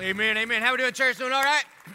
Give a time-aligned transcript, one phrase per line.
[0.00, 0.60] Amen, amen.
[0.60, 1.18] How we doing, church?
[1.18, 1.62] Doing all right?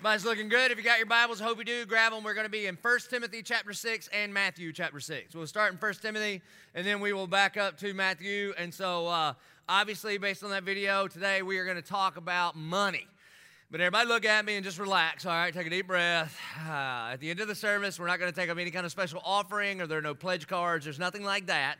[0.00, 0.72] Everybody's looking good.
[0.72, 1.86] If you got your Bibles, hope you do.
[1.86, 2.24] Grab them.
[2.24, 5.32] We're going to be in 1 Timothy chapter 6 and Matthew chapter 6.
[5.32, 6.42] We'll start in 1 Timothy,
[6.74, 8.52] and then we will back up to Matthew.
[8.58, 9.34] And so, uh,
[9.68, 13.06] obviously, based on that video, today we are going to talk about money.
[13.70, 15.54] But everybody look at me and just relax, all right?
[15.54, 16.36] Take a deep breath.
[16.68, 18.84] Uh, at the end of the service, we're not going to take up any kind
[18.84, 20.84] of special offering, or there are no pledge cards.
[20.84, 21.76] There's nothing like that.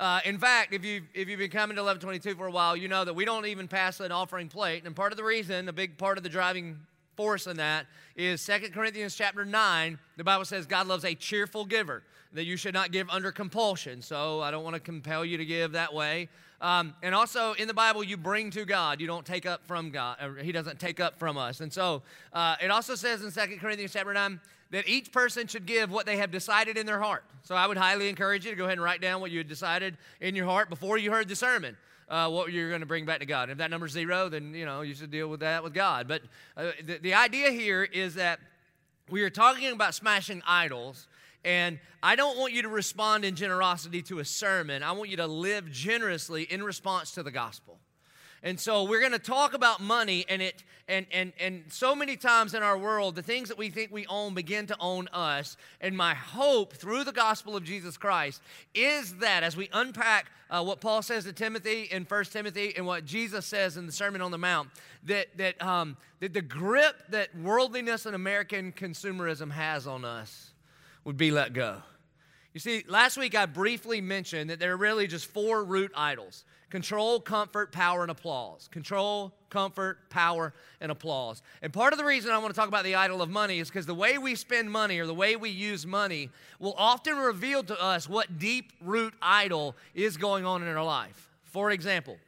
[0.00, 2.88] Uh, in fact, if you've, if you've been coming to 1122 for a while, you
[2.88, 4.82] know that we don't even pass an offering plate.
[4.86, 6.78] And part of the reason, a big part of the driving
[7.16, 7.84] force in that
[8.16, 9.98] is 2 Corinthians chapter 9.
[10.16, 14.00] The Bible says God loves a cheerful giver, that you should not give under compulsion.
[14.00, 16.30] So I don't want to compel you to give that way.
[16.62, 19.02] Um, and also in the Bible, you bring to God.
[19.02, 20.16] You don't take up from God.
[20.40, 21.60] He doesn't take up from us.
[21.60, 22.00] And so
[22.32, 26.06] uh, it also says in 2 Corinthians chapter 9 that each person should give what
[26.06, 27.24] they have decided in their heart.
[27.42, 29.48] So I would highly encourage you to go ahead and write down what you had
[29.48, 31.76] decided in your heart before you heard the sermon.
[32.08, 33.50] Uh, what you're going to bring back to God.
[33.50, 36.08] If that number's zero, then you know you should deal with that with God.
[36.08, 36.22] But
[36.56, 38.40] uh, the, the idea here is that
[39.08, 41.06] we are talking about smashing idols,
[41.44, 44.82] and I don't want you to respond in generosity to a sermon.
[44.82, 47.78] I want you to live generously in response to the gospel.
[48.42, 52.16] And so we're going to talk about money and it and and and so many
[52.16, 55.58] times in our world the things that we think we own begin to own us.
[55.80, 58.40] And my hope through the gospel of Jesus Christ
[58.74, 62.86] is that as we unpack uh, what Paul says to Timothy in 1 Timothy and
[62.86, 64.70] what Jesus says in the Sermon on the Mount,
[65.04, 70.50] that that um, that the grip that worldliness and American consumerism has on us
[71.04, 71.82] would be let go.
[72.52, 76.44] You see, last week I briefly mentioned that there are really just four root idols
[76.68, 78.68] control, comfort, power, and applause.
[78.68, 81.42] Control, comfort, power, and applause.
[81.62, 83.68] And part of the reason I want to talk about the idol of money is
[83.68, 87.64] because the way we spend money or the way we use money will often reveal
[87.64, 91.28] to us what deep root idol is going on in our life.
[91.42, 92.18] For example,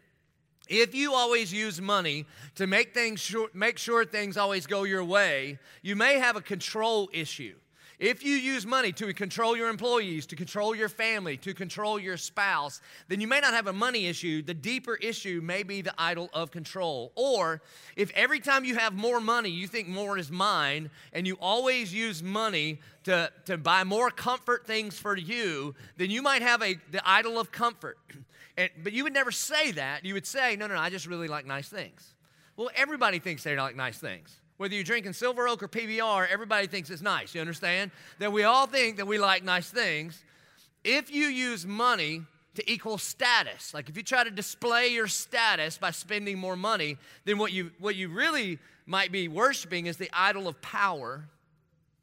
[0.68, 5.04] if you always use money to make things sure, make sure things always go your
[5.04, 7.54] way, you may have a control issue.
[8.02, 12.16] If you use money to control your employees, to control your family, to control your
[12.16, 14.42] spouse, then you may not have a money issue.
[14.42, 17.12] The deeper issue may be the idol of control.
[17.14, 17.62] Or
[17.94, 21.94] if every time you have more money, you think more is mine, and you always
[21.94, 26.74] use money to, to buy more comfort things for you, then you might have a,
[26.90, 27.98] the idol of comfort.
[28.54, 30.04] And, but you would never say that.
[30.04, 32.12] You would say, no, no, no, I just really like nice things.
[32.54, 34.41] Well, everybody thinks they like nice things.
[34.62, 37.34] Whether you're drinking Silver Oak or PBR, everybody thinks it's nice.
[37.34, 37.90] You understand?
[38.20, 40.22] That we all think that we like nice things.
[40.84, 42.22] If you use money
[42.54, 46.96] to equal status, like if you try to display your status by spending more money,
[47.24, 51.24] then what you, what you really might be worshiping is the idol of power.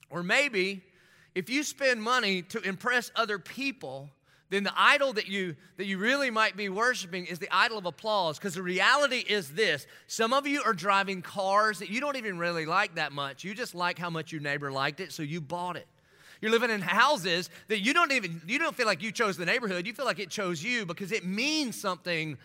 [0.09, 0.84] Or maybe
[1.36, 4.09] if you spend money to impress other people,
[4.49, 7.85] then the idol that you that you really might be worshiping is the idol of
[7.85, 8.39] applause.
[8.39, 12.39] Because the reality is this some of you are driving cars that you don't even
[12.39, 13.43] really like that much.
[13.43, 15.87] You just like how much your neighbor liked it so you bought it.
[16.41, 19.45] You're living in houses that you don't even you don't feel like you chose the
[19.45, 19.85] neighborhood.
[19.85, 22.37] You feel like it chose you because it means something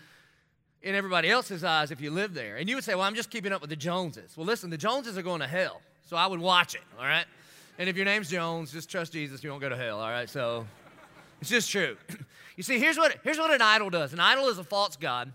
[0.83, 2.57] in everybody else's eyes if you live there.
[2.57, 4.37] And you would say well i'm just keeping up with the joneses.
[4.37, 7.25] Well listen the joneses are going to hell so i would watch it all right?
[7.79, 10.29] And if your name's jones just trust jesus you won't go to hell all right?
[10.29, 10.67] So
[11.45, 11.97] it's just true.
[12.57, 15.33] You see, here's what, here's what an idol does an idol is a false God,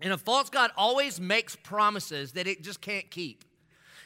[0.00, 3.44] and a false God always makes promises that it just can't keep.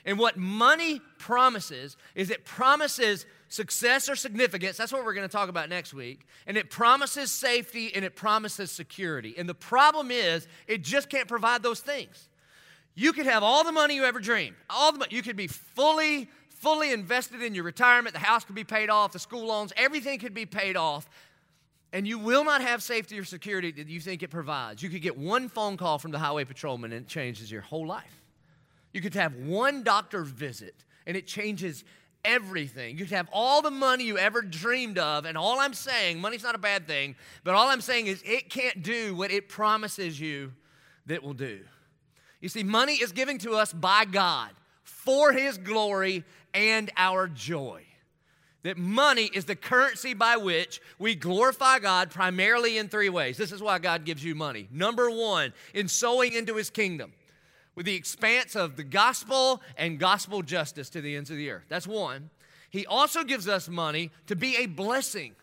[0.04, 4.76] And what money promises is it promises success or significance.
[4.76, 6.26] That's what we're going to talk about next week.
[6.48, 9.36] And it promises safety and it promises security.
[9.38, 12.28] And the problem is, it just can't provide those things.
[12.96, 14.56] You could have all the money you ever dreamed.
[14.68, 15.14] All the money.
[15.14, 16.28] You could be fully
[16.62, 18.14] fully invested in your retirement.
[18.14, 21.10] The house could be paid off, the school loans, everything could be paid off.
[21.92, 24.82] And you will not have safety or security that you think it provides.
[24.82, 27.86] You could get one phone call from the highway patrolman and it changes your whole
[27.86, 28.22] life.
[28.92, 31.84] You could have one doctor visit and it changes
[32.24, 32.96] everything.
[32.96, 36.44] You could have all the money you ever dreamed of, and all I'm saying, money's
[36.44, 40.20] not a bad thing, but all I'm saying is it can't do what it promises
[40.20, 40.52] you
[41.06, 41.60] that will do.
[42.40, 44.50] You see, money is given to us by God
[44.92, 46.24] for His glory
[46.54, 47.84] and our joy.
[48.62, 53.36] That money is the currency by which we glorify God primarily in three ways.
[53.36, 54.68] This is why God gives you money.
[54.70, 57.12] Number one, in sowing into his kingdom
[57.74, 61.64] with the expanse of the gospel and gospel justice to the ends of the earth.
[61.68, 62.30] That's one.
[62.70, 65.34] He also gives us money to be a blessing.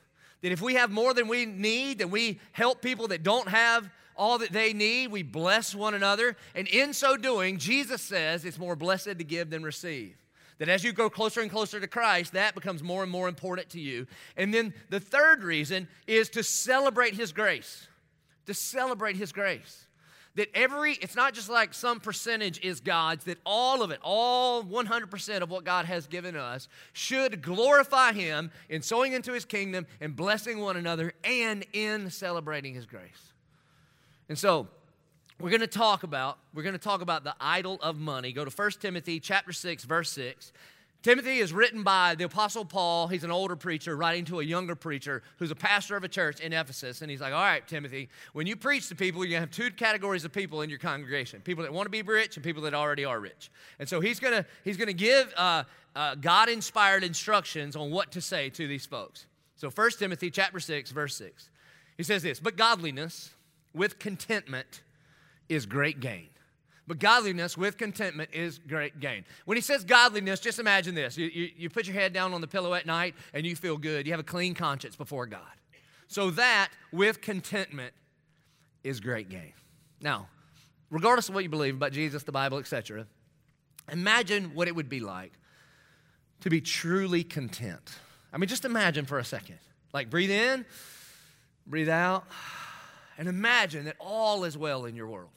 [0.41, 3.89] That if we have more than we need, then we help people that don't have
[4.19, 5.11] all that they need.
[5.11, 6.35] We bless one another.
[6.53, 10.15] And in so doing, Jesus says it's more blessed to give than receive.
[10.59, 13.69] That as you go closer and closer to Christ, that becomes more and more important
[13.69, 14.05] to you.
[14.35, 17.87] And then the third reason is to celebrate His grace.
[18.45, 19.87] To celebrate His grace.
[20.35, 24.63] that every, it's not just like some percentage is God's, that all of it, all
[24.63, 29.87] 100% of what God has given us, should glorify Him in sowing into His kingdom
[30.01, 33.28] and blessing one another and in celebrating His grace.
[34.29, 34.67] And so,
[35.39, 38.33] we're going to talk about we're going to talk about the idol of money.
[38.33, 40.51] Go to 1 timothy chapter 6 verse 6
[41.01, 43.07] timothy is written by the apostle paul.
[43.07, 46.41] He's an older preacher writing to a younger preacher who's a pastor of a church
[46.41, 47.01] in ephesus.
[47.01, 50.25] And he's like all right timothy when you preach to people to have two categories
[50.25, 51.41] of people in your congregation.
[51.41, 53.49] People that want to be rich and people that already are rich.
[53.79, 55.63] And so he's going to he's going to give uh,
[55.95, 59.25] uh, god inspired instructions on what to say to these folks.
[59.55, 61.49] So 1 timothy chapter 6 verse 6
[61.95, 63.31] he says this but godliness
[63.73, 64.81] with contentment
[65.47, 66.29] is great gain.
[66.87, 69.23] But godliness with contentment is great gain.
[69.45, 71.17] When he says godliness, just imagine this.
[71.17, 73.77] You, you, you, put your head down on the pillow at night and you feel
[73.77, 74.07] good.
[74.07, 75.41] You have a clean conscience before God.
[76.07, 77.93] So that with contentment
[78.83, 79.53] is great gain.
[80.01, 80.29] Now,
[80.89, 83.05] regardless of what you believe about Jesus, the Bible, etc.,
[83.91, 85.33] imagine what it would be like
[86.41, 87.97] to be truly content.
[88.33, 89.59] I mean, just imagine for a second.
[89.93, 90.65] Like, breathe in,
[91.67, 92.25] breathe out,
[93.19, 95.29] and imagine that all is well in your world.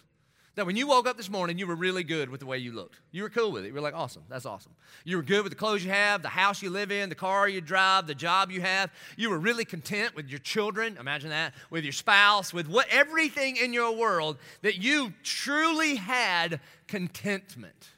[0.55, 2.73] That when you woke up this morning, you were really good with the way you
[2.73, 3.01] looked.
[3.11, 3.69] You were cool with it.
[3.69, 4.73] You were like, awesome, that's awesome.
[5.05, 7.49] You were good with the clothes you have, the house you live in, the car
[7.49, 8.93] you drive, the job you have.
[9.17, 13.57] You were really content with your children, imagine that, with your spouse, with what everything
[13.57, 17.89] in your world that you truly had contentment.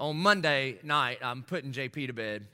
[0.00, 2.46] On Monday night, I'm putting JP to bed.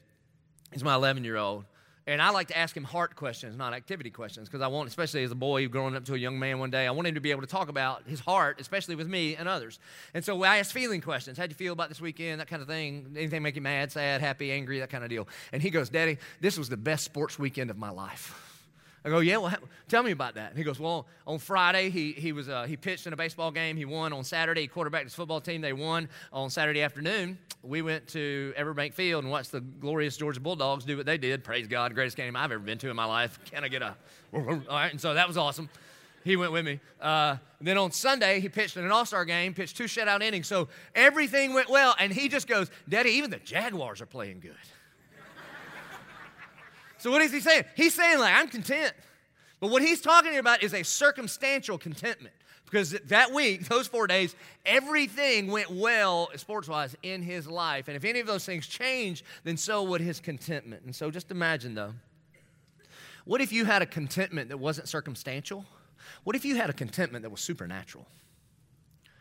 [0.72, 1.66] He's my 11 year old.
[2.06, 5.24] And I like to ask him heart questions, not activity questions, because I want, especially
[5.24, 7.20] as a boy growing up to a young man one day, I want him to
[7.20, 9.78] be able to talk about his heart, especially with me and others.
[10.12, 11.38] And so I ask feeling questions.
[11.38, 12.40] How'd you feel about this weekend?
[12.40, 13.14] That kind of thing.
[13.16, 15.26] Anything make you mad, sad, happy, angry, that kind of deal.
[15.52, 18.43] And he goes, Daddy, this was the best sports weekend of my life.
[19.04, 19.54] I go, yeah, well,
[19.88, 20.50] tell me about that.
[20.50, 23.50] And he goes, well, on Friday, he, he, was, uh, he pitched in a baseball
[23.50, 23.76] game.
[23.76, 24.62] He won on Saturday.
[24.62, 25.60] He quarterbacked his football team.
[25.60, 27.36] They won on Saturday afternoon.
[27.62, 31.44] We went to Everbank Field and watched the glorious Georgia Bulldogs do what they did.
[31.44, 33.38] Praise God, greatest game I've ever been to in my life.
[33.50, 33.94] Can I get a,
[34.32, 34.90] all right?
[34.90, 35.68] And so that was awesome.
[36.24, 36.80] He went with me.
[36.98, 40.46] Uh, then on Sunday, he pitched in an all star game, pitched two shutout innings.
[40.46, 41.94] So everything went well.
[41.98, 44.56] And he just goes, Daddy, even the Jaguars are playing good.
[47.04, 47.64] So what is he saying?
[47.76, 48.94] He's saying, like, I'm content.
[49.60, 52.34] But what he's talking about is a circumstantial contentment.
[52.64, 54.34] Because that week, those four days,
[54.64, 57.88] everything went well sports wise in his life.
[57.88, 60.84] And if any of those things change, then so would his contentment.
[60.86, 61.92] And so just imagine though,
[63.26, 65.66] what if you had a contentment that wasn't circumstantial?
[66.22, 68.06] What if you had a contentment that was supernatural?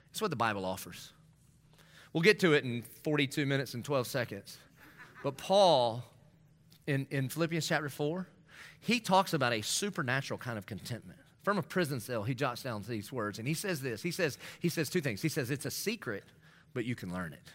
[0.07, 1.12] That's what the Bible offers.
[2.13, 4.57] We'll get to it in 42 minutes and 12 seconds.
[5.21, 6.06] But Paul
[6.88, 8.27] in, in Philippians chapter 4,
[8.80, 11.19] he talks about a supernatural kind of contentment.
[11.44, 14.01] From a prison cell, he jots down these words, and he says this.
[14.01, 15.21] He says, he says two things.
[15.21, 16.24] He says, it's a secret,
[16.74, 17.51] but you can learn it.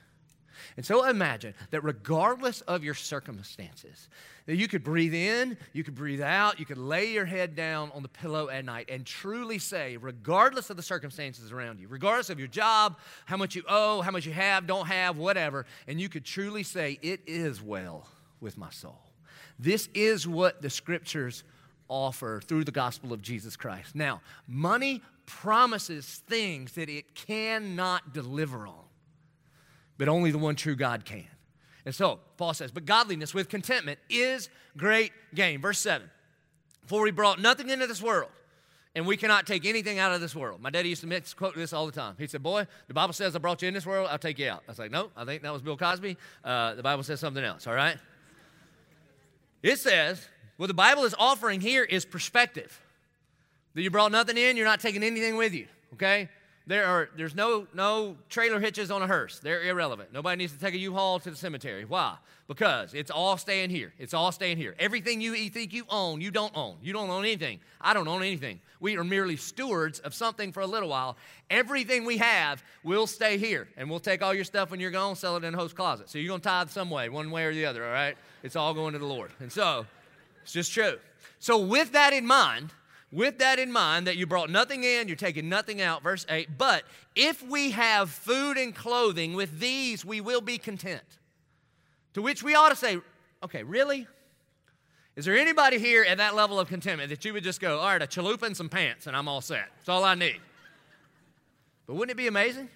[0.76, 4.08] And so imagine that regardless of your circumstances,
[4.46, 7.90] that you could breathe in, you could breathe out, you could lay your head down
[7.94, 12.30] on the pillow at night and truly say, regardless of the circumstances around you, regardless
[12.30, 16.00] of your job, how much you owe, how much you have, don't have, whatever, and
[16.00, 18.06] you could truly say, it is well
[18.40, 19.07] with my soul.
[19.58, 21.44] This is what the scriptures
[21.88, 23.94] offer through the gospel of Jesus Christ.
[23.94, 28.84] Now, money promises things that it cannot deliver on,
[29.96, 31.26] but only the one true God can.
[31.84, 35.60] And so, Paul says, but godliness with contentment is great gain.
[35.60, 36.08] Verse 7
[36.86, 38.30] For we brought nothing into this world,
[38.94, 40.60] and we cannot take anything out of this world.
[40.60, 42.14] My daddy used to mix, quote this all the time.
[42.18, 44.48] He said, Boy, the Bible says I brought you in this world, I'll take you
[44.48, 44.62] out.
[44.68, 46.16] I was like, No, I think that was Bill Cosby.
[46.44, 47.96] Uh, the Bible says something else, all right?
[49.62, 52.80] It says, what the Bible is offering here is perspective.
[53.74, 56.28] That you brought nothing in, you're not taking anything with you, okay?
[56.66, 59.38] There are, there's no, no trailer hitches on a hearse.
[59.38, 60.12] They're irrelevant.
[60.12, 61.86] Nobody needs to take a U-Haul to the cemetery.
[61.86, 62.16] Why?
[62.46, 63.94] Because it's all staying here.
[63.98, 64.74] It's all staying here.
[64.78, 66.76] Everything you think you own, you don't own.
[66.82, 67.60] You don't own anything.
[67.80, 68.60] I don't own anything.
[68.80, 71.16] We are merely stewards of something for a little while.
[71.48, 73.68] Everything we have will stay here.
[73.78, 76.10] And we'll take all your stuff when you're gone, sell it in a host closet.
[76.10, 78.16] So you're going to tithe some way, one way or the other, all right?
[78.42, 79.30] It's all going to the Lord.
[79.40, 79.86] And so,
[80.42, 80.98] it's just true.
[81.38, 82.72] So, with that in mind,
[83.10, 86.58] with that in mind, that you brought nothing in, you're taking nothing out, verse 8,
[86.58, 91.02] but if we have food and clothing, with these we will be content.
[92.14, 92.98] To which we ought to say,
[93.42, 94.06] okay, really?
[95.16, 97.86] Is there anybody here at that level of contentment that you would just go, all
[97.86, 99.68] right, a chalupa and some pants, and I'm all set?
[99.78, 100.40] That's all I need.
[101.86, 102.68] But wouldn't it be amazing?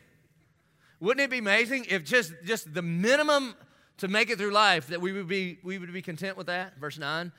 [0.99, 3.55] Wouldn't it be amazing if just, just the minimum
[4.03, 6.77] to make it through life that we would be, we would be content with that?
[6.77, 7.31] Verse 9.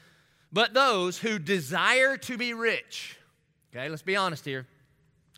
[0.53, 3.17] But those who desire to be rich,
[3.75, 4.65] okay, let's be honest here.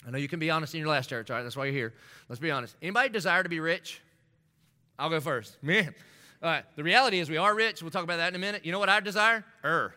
[0.06, 1.42] I know you can be honest in your last church, all right?
[1.42, 1.94] That's why you're here.
[2.30, 2.76] Let's be honest.
[2.80, 4.02] Anybody desire to be rich?
[5.00, 5.58] I'll go first.
[5.64, 5.96] Man.
[6.44, 6.64] All right.
[6.76, 7.82] The reality is we are rich.
[7.82, 8.64] We'll talk about that in a minute.
[8.64, 9.44] You know what I desire?
[9.64, 9.96] Er.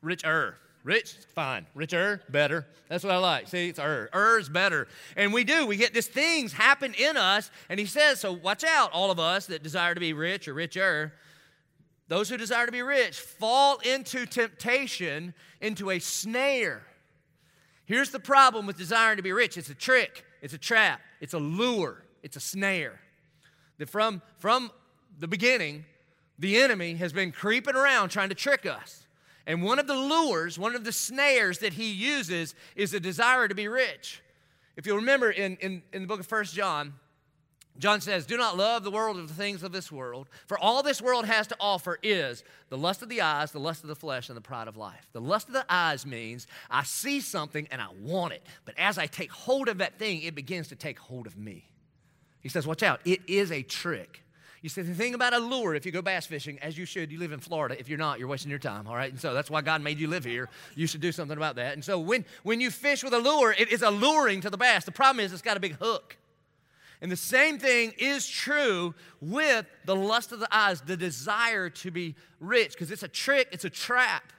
[0.00, 0.56] Rich er.
[0.84, 1.66] Rich, fine.
[1.74, 2.66] Richer, better.
[2.88, 3.48] That's what I like.
[3.48, 4.10] See, it's er.
[4.12, 4.88] Er is better.
[5.16, 5.66] And we do.
[5.66, 7.50] We get these things happen in us.
[7.68, 10.54] And he says, so watch out, all of us that desire to be rich or
[10.54, 11.12] richer.
[12.08, 16.82] Those who desire to be rich fall into temptation, into a snare.
[17.84, 21.34] Here's the problem with desiring to be rich it's a trick, it's a trap, it's
[21.34, 23.00] a lure, it's a snare.
[23.78, 24.70] That from, from
[25.18, 25.84] the beginning,
[26.38, 29.01] the enemy has been creeping around trying to trick us.
[29.46, 33.48] And one of the lures, one of the snares that he uses is a desire
[33.48, 34.22] to be rich.
[34.76, 36.94] If you remember in, in, in the book of First John,
[37.78, 40.82] John says, Do not love the world or the things of this world, for all
[40.82, 43.96] this world has to offer is the lust of the eyes, the lust of the
[43.96, 45.08] flesh, and the pride of life.
[45.12, 48.98] The lust of the eyes means I see something and I want it, but as
[48.98, 51.70] I take hold of that thing, it begins to take hold of me.
[52.40, 54.22] He says, Watch out, it is a trick.
[54.62, 57.10] You say the thing about a lure, if you go bass fishing, as you should,
[57.10, 57.76] you live in Florida.
[57.78, 59.10] If you're not, you're wasting your time, all right?
[59.10, 60.48] And so that's why God made you live here.
[60.76, 61.74] You should do something about that.
[61.74, 64.84] And so when, when you fish with a lure, it is alluring to the bass.
[64.84, 66.16] The problem is it's got a big hook.
[67.00, 71.90] And the same thing is true with the lust of the eyes, the desire to
[71.90, 74.32] be rich, because it's a trick, it's a trap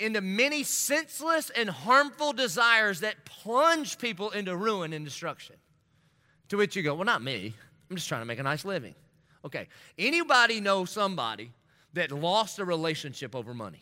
[0.00, 5.54] into many senseless and harmful desires that plunge people into ruin and destruction.
[6.48, 7.54] To which you go, well, not me.
[7.88, 8.96] I'm just trying to make a nice living.
[9.44, 11.52] Okay, anybody know somebody
[11.92, 13.80] that lost a relationship over money?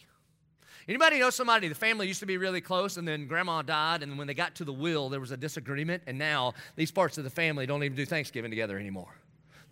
[0.89, 4.19] Anybody know somebody, the family used to be really close and then grandma died and
[4.19, 7.25] when they got to the will there was a disagreement and now these parts of
[7.25, 9.15] the family don't even do Thanksgiving together anymore.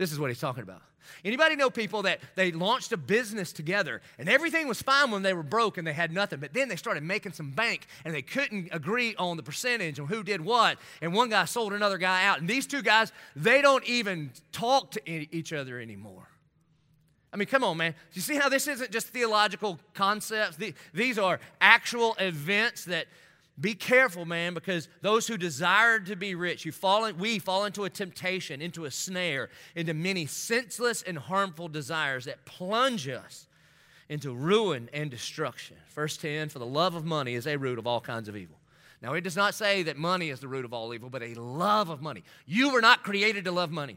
[0.00, 0.80] This is what he's talking about.
[1.26, 5.35] Anybody know people that they launched a business together and everything was fine when they
[5.35, 8.23] were broke and they had nothing, but then they started making some bank and they
[8.23, 12.25] couldn't agree on the percentage and who did what, and one guy sold another guy
[12.25, 16.28] out, and these two guys they don't even talk to each other anymore.
[17.30, 17.95] I mean, come on, man.
[18.14, 20.57] You see how this isn't just theological concepts?
[20.95, 23.04] These are actual events that
[23.60, 27.66] be careful, man, because those who desire to be rich, you fall in, we fall
[27.66, 33.46] into a temptation, into a snare, into many senseless and harmful desires that plunge us
[34.08, 35.76] into ruin and destruction.
[35.94, 38.56] Verse 10 For the love of money is a root of all kinds of evil.
[39.02, 41.34] Now, it does not say that money is the root of all evil, but a
[41.34, 42.22] love of money.
[42.46, 43.96] You were not created to love money.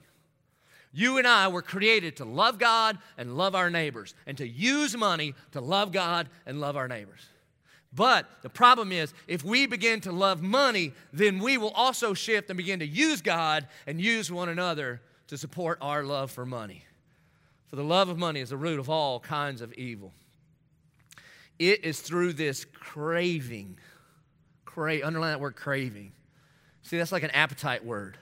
[0.93, 4.95] You and I were created to love God and love our neighbors, and to use
[4.95, 7.21] money to love God and love our neighbors.
[7.95, 12.49] But the problem is, if we begin to love money, then we will also shift
[12.49, 16.85] and begin to use God and use one another to support our love for money.
[17.67, 20.11] For the love of money is the root of all kinds of evil.
[21.59, 23.77] It is through this craving,
[24.65, 26.13] cra- underline that word craving.
[26.81, 28.17] See, that's like an appetite word.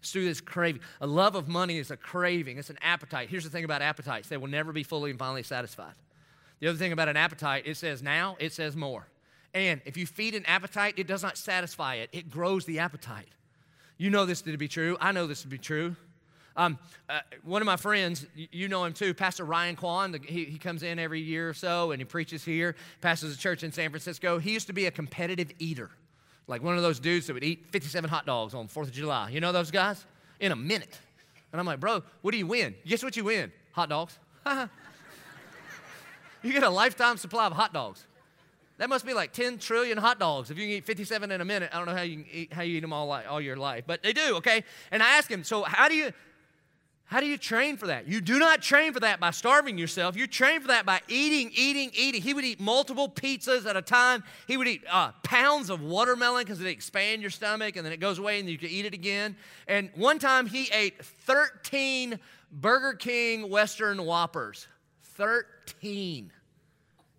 [0.00, 0.82] It's through this craving.
[1.00, 3.30] A love of money is a craving, it's an appetite.
[3.30, 5.94] Here's the thing about appetites they will never be fully and finally satisfied.
[6.60, 9.06] The other thing about an appetite, it says now, it says more.
[9.54, 13.28] And if you feed an appetite, it does not satisfy it, it grows the appetite.
[13.96, 14.96] You know this to be true.
[15.00, 15.96] I know this to be true.
[16.56, 20.12] Um, uh, one of my friends, you know him too, Pastor Ryan Kwan.
[20.12, 23.38] The, he, he comes in every year or so and he preaches here, pastors a
[23.38, 24.38] church in San Francisco.
[24.38, 25.90] He used to be a competitive eater,
[26.48, 29.30] like one of those dudes that would eat 57 hot dogs on 4th of July.
[29.30, 30.04] You know those guys?
[30.40, 30.98] In a minute.
[31.52, 32.74] And I'm like, bro, what do you win?
[32.84, 33.52] Guess what you win?
[33.72, 34.18] Hot dogs.
[36.48, 38.06] You get a lifetime supply of hot dogs.
[38.78, 40.50] That must be like 10 trillion hot dogs.
[40.50, 42.62] If you can eat 57 in a minute, I don't know how you eat, how
[42.62, 44.64] you eat them all, all your life, but they do, okay?
[44.90, 46.10] And I asked him, so how do you
[47.04, 48.08] how do you train for that?
[48.08, 50.14] You do not train for that by starving yourself.
[50.16, 52.22] You train for that by eating, eating, eating.
[52.22, 54.24] He would eat multiple pizzas at a time.
[54.46, 58.00] He would eat uh, pounds of watermelon because it expand your stomach and then it
[58.00, 59.36] goes away and you can eat it again.
[59.66, 62.18] And one time he ate 13
[62.52, 64.66] Burger King Western Whoppers.
[65.18, 66.30] 13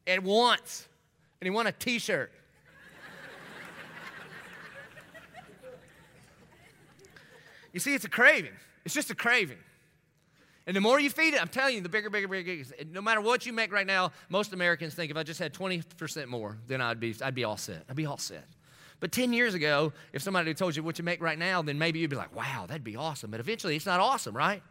[0.09, 0.87] at once.
[1.39, 2.31] And he won a t shirt.
[7.71, 8.51] you see, it's a craving.
[8.83, 9.59] It's just a craving.
[10.67, 12.63] And the more you feed it, I'm telling you, the bigger, bigger, bigger.
[12.91, 16.27] No matter what you make right now, most Americans think if I just had 20%
[16.27, 17.85] more, then I'd be, I'd be all set.
[17.89, 18.45] I'd be all set.
[18.99, 21.99] But 10 years ago, if somebody told you what you make right now, then maybe
[21.99, 23.31] you'd be like, wow, that'd be awesome.
[23.31, 24.61] But eventually, it's not awesome, right?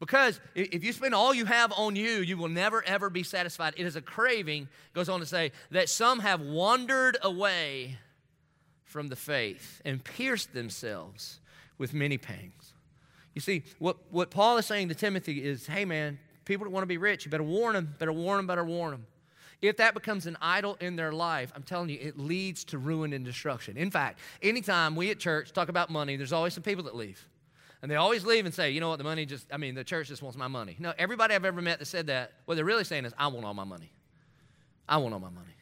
[0.00, 3.74] Because if you spend all you have on you, you will never ever be satisfied.
[3.76, 7.98] It is a craving, goes on to say, that some have wandered away
[8.84, 11.38] from the faith and pierced themselves
[11.76, 12.72] with many pangs.
[13.34, 16.82] You see, what, what Paul is saying to Timothy is hey, man, people that want
[16.82, 19.06] to be rich, you better warn them, better warn them, better warn them.
[19.60, 23.12] if that becomes an idol in their life, I'm telling you, it leads to ruin
[23.12, 23.76] and destruction.
[23.76, 27.29] In fact, anytime we at church talk about money, there's always some people that leave.
[27.82, 29.84] And they always leave and say, you know what, the money just, I mean, the
[29.84, 30.76] church just wants my money.
[30.78, 33.46] No, everybody I've ever met that said that, what they're really saying is, I want
[33.46, 33.90] all my money.
[34.88, 35.54] I want all my money.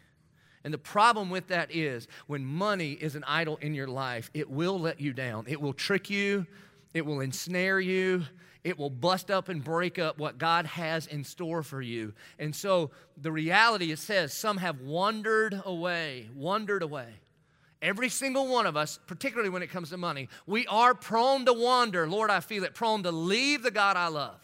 [0.64, 4.50] And the problem with that is when money is an idol in your life, it
[4.50, 5.44] will let you down.
[5.48, 6.46] It will trick you,
[6.92, 8.24] it will ensnare you,
[8.64, 12.12] it will bust up and break up what God has in store for you.
[12.38, 17.08] And so the reality it says some have wandered away, wandered away.
[17.80, 21.52] Every single one of us, particularly when it comes to money, we are prone to
[21.52, 22.08] wander.
[22.08, 24.40] Lord, I feel it, prone to leave the God I love.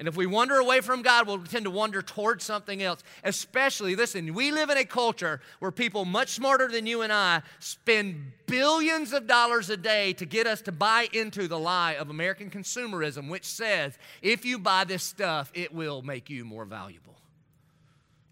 [0.00, 3.02] And if we wander away from God, we'll tend to wander towards something else.
[3.22, 7.42] Especially, listen, we live in a culture where people much smarter than you and I
[7.58, 12.08] spend billions of dollars a day to get us to buy into the lie of
[12.08, 17.20] American consumerism, which says if you buy this stuff, it will make you more valuable.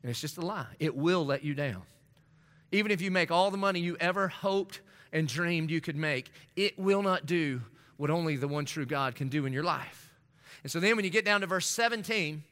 [0.03, 0.75] And it's just a lie.
[0.81, 1.83] It will let you down.
[2.73, 4.81] Even if you make all the money you ever hoped
[5.13, 7.63] and dreamed you could make, it will not do
[7.97, 10.13] what only the one true God can do in your life.
[10.63, 12.43] And so then when you get down to verse 17,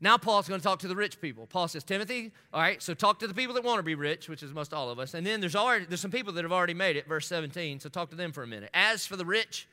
[0.00, 1.46] now Paul's going to talk to the rich people.
[1.46, 4.28] Paul says, Timothy, all right, so talk to the people that want to be rich,
[4.28, 5.14] which is most all of us.
[5.14, 7.80] And then there's already there's some people that have already made it, verse 17.
[7.80, 8.70] So talk to them for a minute.
[8.72, 9.68] As for the rich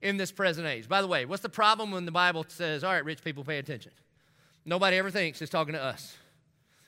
[0.00, 0.88] in this present age.
[0.88, 3.58] By the way, what's the problem when the Bible says, all right, rich people, pay
[3.58, 3.92] attention?
[4.64, 6.16] Nobody ever thinks it's talking to us.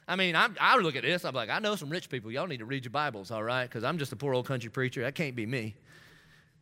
[0.09, 2.33] I mean, I'm, I look at this, I'm like, I know some rich people.
[2.33, 3.65] Y'all need to read your Bibles, all right?
[3.65, 5.03] Because I'm just a poor old country preacher.
[5.03, 5.75] That can't be me.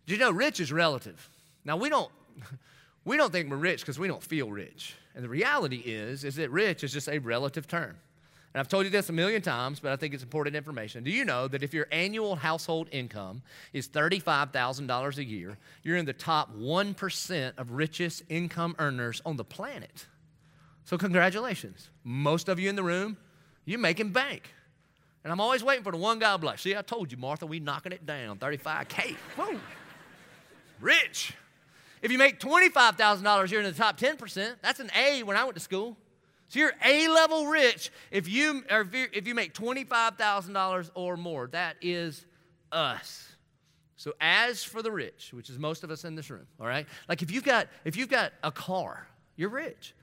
[0.06, 1.30] Do you know rich is relative?
[1.64, 2.10] Now, we don't,
[3.04, 4.96] we don't think we're rich because we don't feel rich.
[5.14, 7.96] And the reality is, is that rich is just a relative term.
[8.52, 11.04] And I've told you this a million times, but I think it's important information.
[11.04, 16.06] Do you know that if your annual household income is $35,000 a year, you're in
[16.06, 20.06] the top 1% of richest income earners on the planet?
[20.84, 21.90] So, congratulations.
[22.02, 23.16] Most of you in the room
[23.66, 24.50] you're making bank.
[25.23, 27.18] And I'm always waiting for the one guy to be like, see, I told you,
[27.18, 28.38] Martha, we knocking it down.
[28.38, 29.16] 35K.
[29.37, 29.59] Whoa.
[30.81, 31.35] Rich.
[32.00, 34.55] If you make $25,000, you're in the top 10%.
[34.62, 35.96] That's an A when I went to school.
[36.48, 41.48] So you're A level rich if you, if you, if you make $25,000 or more.
[41.48, 42.24] That is
[42.70, 43.29] us.
[43.96, 46.87] So as for the rich, which is most of us in this room, all right?
[47.09, 49.94] Like if you've got, if you've got a car, you're rich.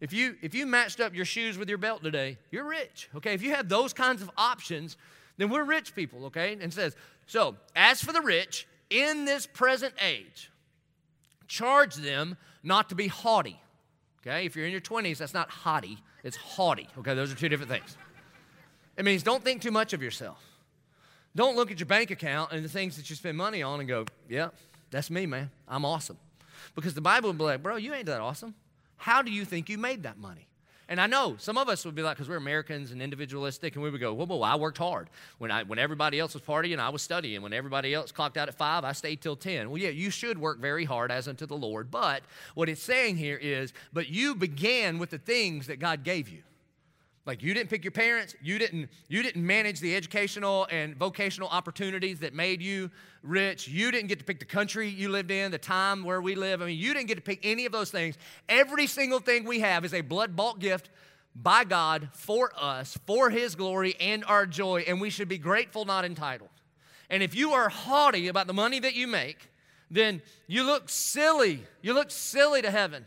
[0.00, 3.08] If you if you matched up your shoes with your belt today, you're rich.
[3.16, 3.34] Okay?
[3.34, 4.96] If you have those kinds of options,
[5.36, 6.56] then we're rich people, okay?
[6.60, 10.50] And says, so as for the rich in this present age,
[11.48, 13.60] charge them not to be haughty.
[14.20, 14.44] Okay?
[14.46, 16.88] If you're in your 20s, that's not haughty, it's haughty.
[16.98, 17.96] Okay, those are two different things.
[18.96, 20.44] It means don't think too much of yourself.
[21.34, 23.88] Don't look at your bank account and the things that you spend money on and
[23.88, 24.48] go, yeah,
[24.90, 25.50] that's me, man.
[25.68, 26.18] I'm awesome.
[26.74, 28.54] Because the Bible will be like, bro, you ain't that awesome.
[29.00, 30.46] How do you think you made that money?
[30.86, 33.82] And I know some of us would be like, because we're Americans and individualistic, and
[33.82, 35.08] we would go, well, well, I worked hard.
[35.38, 37.40] When, I, when everybody else was partying, I was studying.
[37.40, 39.70] When everybody else clocked out at five, I stayed till 10.
[39.70, 41.90] Well, yeah, you should work very hard as unto the Lord.
[41.90, 46.28] But what it's saying here is, but you began with the things that God gave
[46.28, 46.42] you.
[47.26, 51.48] Like you didn't pick your parents, you didn't you didn't manage the educational and vocational
[51.50, 52.90] opportunities that made you
[53.22, 53.68] rich.
[53.68, 56.62] You didn't get to pick the country you lived in, the time where we live.
[56.62, 58.16] I mean, you didn't get to pick any of those things.
[58.48, 60.88] Every single thing we have is a blood-bought gift
[61.36, 65.84] by God for us, for his glory and our joy, and we should be grateful,
[65.84, 66.50] not entitled.
[67.10, 69.50] And if you are haughty about the money that you make,
[69.90, 71.64] then you look silly.
[71.82, 73.06] You look silly to heaven.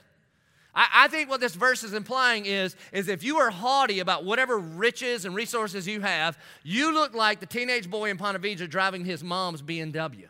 [0.76, 4.26] I, I, think what this verse is implying is, is if you are haughty about
[4.26, 8.70] whatever riches and resources you have, you look like the teenage boy in Ponte Vedra
[8.70, 10.30] driving his mom's BMW.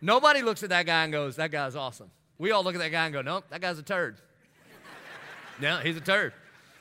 [0.00, 2.10] Nobody looks at that guy and goes, that guy's awesome.
[2.38, 4.16] We all look at that guy and go, nope, that guy's a turd.
[5.60, 6.32] yeah, he's a turd.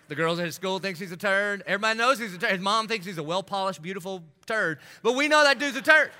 [0.07, 1.63] The girls at his school thinks he's a turd.
[1.65, 2.51] Everybody knows he's a turd.
[2.51, 4.79] His mom thinks he's a well-polished, beautiful turd.
[5.03, 6.11] But we know that dude's a turd.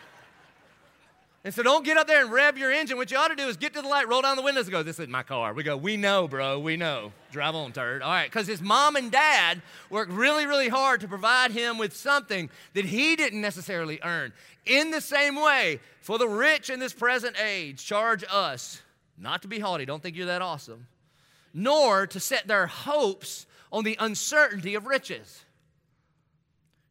[1.48, 2.98] And so don't get up there and rev your engine.
[2.98, 4.72] What you ought to do is get to the light, roll down the windows, and
[4.74, 5.54] go, This is my car.
[5.54, 6.60] We go, We know, bro.
[6.60, 7.14] We know.
[7.32, 8.02] Drive on, turd.
[8.02, 8.30] All right.
[8.30, 12.84] Because his mom and dad worked really, really hard to provide him with something that
[12.84, 14.34] he didn't necessarily earn.
[14.66, 18.82] In the same way, for the rich in this present age, charge us
[19.18, 19.86] not to be haughty.
[19.86, 20.88] Don't think you're that awesome.
[21.54, 25.46] Nor to set their hopes on the uncertainty of riches.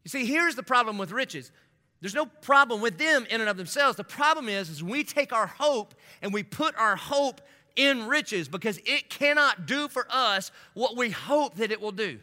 [0.03, 1.53] You see, here's the problem with riches
[2.01, 3.97] there's no problem with them in and of themselves.
[3.97, 7.41] The problem is, is we take our hope and we put our hope
[7.75, 12.19] in riches because it cannot do for us what we hope that it will do.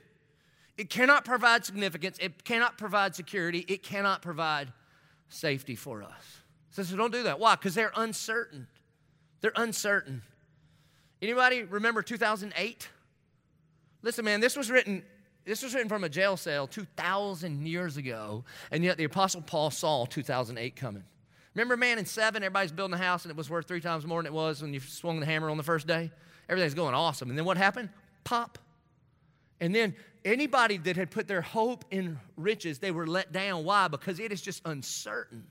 [0.78, 4.74] It cannot provide significance, it cannot provide security, it cannot provide
[5.30, 6.42] safety for us.
[6.72, 7.40] So, so don't do that.
[7.40, 7.56] Why?
[7.56, 8.68] Because they're uncertain.
[9.42, 10.24] They're uncertain.
[11.22, 12.90] Anybody remember 2008?
[14.02, 15.04] Listen, man, this was written
[15.46, 19.72] this was written from a jail cell 2,000 years ago, and yet the Apostle Paul
[19.72, 21.04] saw 2008 coming.
[21.54, 24.20] Remember, man, in seven, everybody's building a house and it was worth three times more
[24.20, 26.12] than it was when you swung the hammer on the first day?
[26.50, 27.30] Everything's going awesome.
[27.30, 27.90] And then what happened?
[28.24, 28.58] Pop.
[29.60, 33.64] And then anybody that had put their hope in riches, they were let down.
[33.64, 33.88] Why?
[33.88, 35.46] Because it is just uncertain.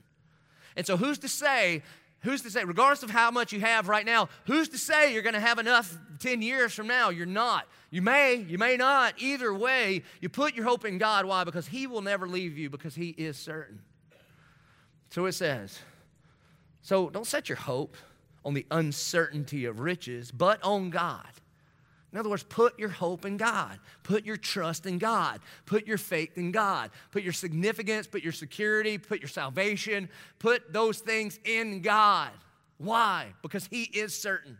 [0.75, 1.83] And so, who's to say
[2.23, 5.21] Who's to say, regardless of how much you have right now, who's to say you're
[5.21, 7.09] going to have enough 10 years from now?
[7.09, 7.67] You're not.
[7.89, 9.15] You may, you may not.
[9.17, 11.25] Either way, you put your hope in God.
[11.25, 11.43] Why?
[11.43, 13.81] Because He will never leave you because He is certain.
[15.09, 15.79] So it says,
[16.81, 17.97] so don't set your hope
[18.45, 21.29] on the uncertainty of riches, but on God.
[22.13, 23.79] In other words, put your hope in God.
[24.03, 25.41] Put your trust in God.
[25.65, 26.91] Put your faith in God.
[27.11, 32.29] Put your significance, put your security, put your salvation, put those things in God.
[32.77, 33.33] Why?
[33.41, 34.59] Because He is certain.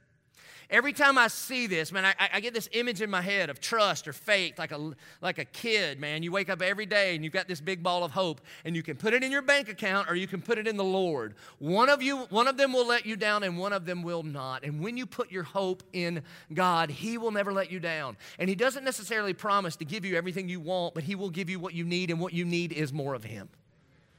[0.73, 3.59] Every time I see this, man, I, I, get this image in my head of
[3.59, 6.23] trust or faith, like a, like a kid, man.
[6.23, 8.81] You wake up every day and you've got this big ball of hope, and you
[8.81, 11.35] can put it in your bank account or you can put it in the Lord.
[11.59, 14.23] One of you, one of them will let you down, and one of them will
[14.23, 14.63] not.
[14.63, 18.17] And when you put your hope in God, He will never let you down.
[18.39, 21.51] And He doesn't necessarily promise to give you everything you want, but He will give
[21.51, 23.47] you what you need, and what you need is more of Him.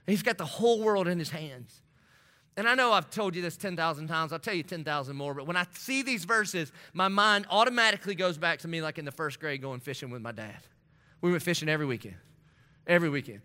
[0.07, 1.83] He's got the whole world in His hands.
[2.57, 4.33] And I know I've told you this 10,000 times.
[4.33, 5.35] I'll tell you 10,000 more.
[5.35, 9.05] But when I see these verses, my mind automatically goes back to me like in
[9.05, 10.59] the first grade going fishing with my dad.
[11.21, 12.17] We went fishing every weekend.
[12.87, 13.41] Every weekend.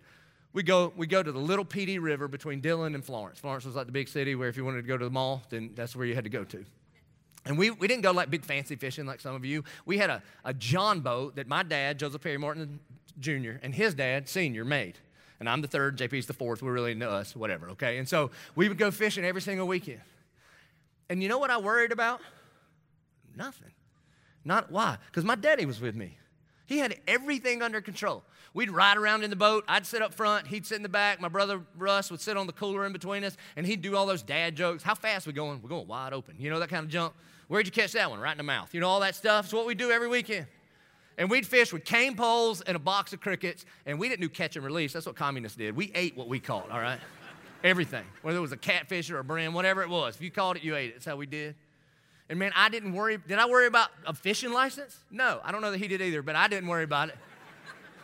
[0.54, 3.40] We go, we go to the little Pee River between Dillon and Florence.
[3.40, 5.44] Florence was like the big city where if you wanted to go to the mall,
[5.50, 6.66] then that's where you had to go to.
[7.46, 9.64] And we, we didn't go like big fancy fishing like some of you.
[9.86, 12.80] We had a, a John boat that my dad, Joseph Perry Martin
[13.20, 15.00] Jr., and his dad, senior, made
[15.40, 16.62] and I'm the third, JP's the fourth.
[16.62, 17.98] We're really into us, whatever, okay?
[17.98, 20.02] And so we would go fishing every single weekend.
[21.10, 22.22] And you know what I worried about?
[23.36, 23.72] Nothing.
[24.46, 24.98] Not why?
[25.08, 26.18] Because my daddy was with me.
[26.66, 28.24] He had everything under control.
[28.54, 29.64] We'd ride around in the boat.
[29.68, 30.48] I'd sit up front.
[30.48, 31.20] He'd sit in the back.
[31.20, 34.06] My brother Russ would sit on the cooler in between us, and he'd do all
[34.06, 34.84] those dad jokes.
[34.84, 35.62] How fast we going?
[35.62, 36.36] We're going wide open.
[36.38, 37.14] You know that kind of jump.
[37.48, 38.20] Where'd you catch that one?
[38.20, 38.74] Right in the mouth.
[38.74, 39.46] You know all that stuff.
[39.46, 40.46] It's what we do every weekend.
[41.20, 44.30] And we'd fish with cane poles and a box of crickets, and we didn't do
[44.30, 44.94] catch and release.
[44.94, 45.76] That's what communists did.
[45.76, 47.00] We ate what we caught, all right?
[47.64, 48.06] Everything.
[48.22, 50.16] Whether it was a catfish or a brim, whatever it was.
[50.16, 50.94] If you caught it, you ate it.
[50.94, 51.56] That's how we did.
[52.30, 53.18] And man, I didn't worry.
[53.18, 54.98] Did I worry about a fishing license?
[55.12, 57.18] No, I don't know that he did either, but I didn't worry about it.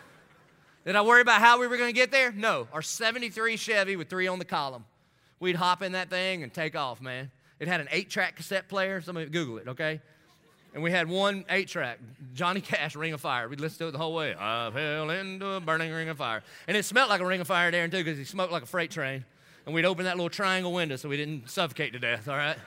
[0.86, 2.34] did I worry about how we were going to get there?
[2.34, 2.68] No.
[2.74, 4.84] Our 73 Chevy with three on the column.
[5.40, 7.32] We'd hop in that thing and take off, man.
[7.62, 9.00] It had an eight track cassette player.
[9.00, 10.02] Somebody Google it, okay?
[10.76, 12.00] And we had one eight track,
[12.34, 13.48] Johnny Cash, Ring of Fire.
[13.48, 14.36] We'd listen to it the whole way.
[14.38, 16.44] I fell into a burning ring of fire.
[16.68, 18.66] And it smelled like a ring of fire there, too, because he smoked like a
[18.66, 19.24] freight train.
[19.66, 22.58] And we'd open that little triangle window so we didn't suffocate to death, all right?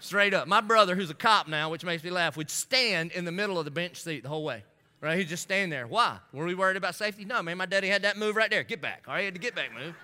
[0.00, 0.48] Straight up.
[0.48, 3.58] My brother, who's a cop now, which makes me laugh, would stand in the middle
[3.58, 4.64] of the bench seat the whole way.
[5.02, 5.18] Right?
[5.18, 5.86] He'd just stand there.
[5.86, 6.16] Why?
[6.32, 7.26] Were we worried about safety?
[7.26, 7.58] No, man.
[7.58, 8.62] My daddy had that move right there.
[8.62, 9.04] Get back.
[9.06, 9.94] All right, he had to get back move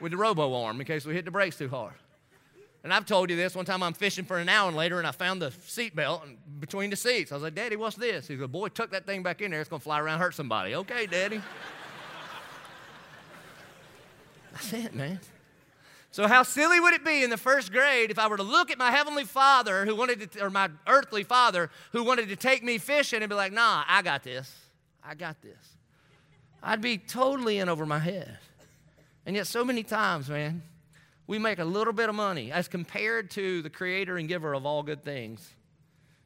[0.00, 1.94] with the robo arm in case we hit the brakes too hard.
[2.84, 3.54] And I've told you this.
[3.54, 6.24] One time I'm fishing for an hour and later, and I found the seat belt
[6.58, 7.30] between the seats.
[7.30, 8.26] I was like, Daddy, what's this?
[8.26, 9.60] He goes, Boy, tuck that thing back in there.
[9.60, 10.74] It's going to fly around hurt somebody.
[10.74, 11.40] Okay, Daddy.
[14.52, 15.20] That's it, man.
[16.10, 18.70] So, how silly would it be in the first grade if I were to look
[18.70, 22.62] at my heavenly father who wanted to, or my earthly father who wanted to take
[22.62, 24.54] me fishing and be like, nah, I got this.
[25.02, 25.56] I got this.
[26.62, 28.38] I'd be totally in over my head.
[29.24, 30.62] And yet, so many times, man,
[31.26, 34.66] we make a little bit of money as compared to the creator and giver of
[34.66, 35.54] all good things.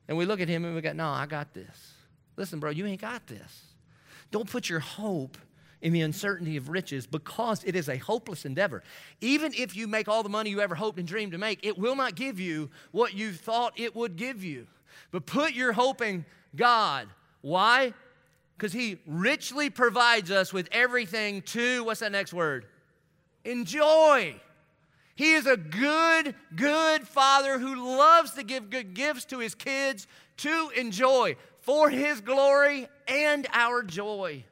[0.09, 1.95] And we look at him and we go, No, I got this.
[2.37, 3.65] Listen, bro, you ain't got this.
[4.31, 5.39] Don't put your hope
[5.83, 8.83] in the uncertainty of riches because it is a hopeless endeavor.
[9.21, 11.79] Even if you make all the money you ever hoped and dreamed to make, it
[11.79, 14.67] will not give you what you thought it would give you.
[15.11, 17.09] But put your hope in God.
[17.43, 17.93] Why?
[18.57, 22.67] Because He richly provides us with everything to, what's that next word?
[23.45, 24.41] Enjoy.
[25.17, 30.07] He is a good, good father who loves to give good gifts to his kids
[30.39, 34.45] to enjoy for his glory and our joy.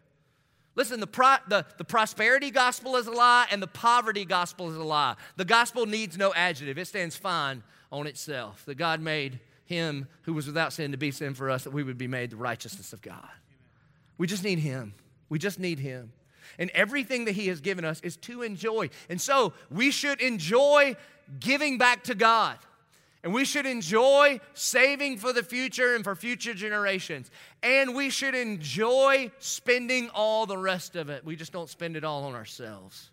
[0.75, 4.77] Listen, the, pro, the, the prosperity gospel is a lie and the poverty gospel is
[4.77, 5.15] a lie.
[5.37, 8.65] The gospel needs no adjective, it stands fine on itself.
[8.65, 11.83] That God made him who was without sin to be sin for us, that we
[11.83, 13.29] would be made the righteousness of God.
[14.17, 14.95] We just need him.
[15.29, 16.13] We just need him.
[16.59, 18.91] And everything that He has given us is to enjoy.
[19.09, 20.97] And so we should enjoy
[21.41, 22.59] giving back to God.
[23.23, 27.31] And we should enjoy saving for the future and for future generations.
[27.63, 31.25] And we should enjoy spending all the rest of it.
[31.25, 33.11] We just don't spend it all on ourselves.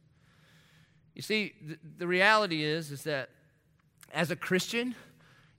[1.15, 1.53] You see,
[1.97, 3.29] the, reality is, is that
[4.13, 4.95] as a Christian,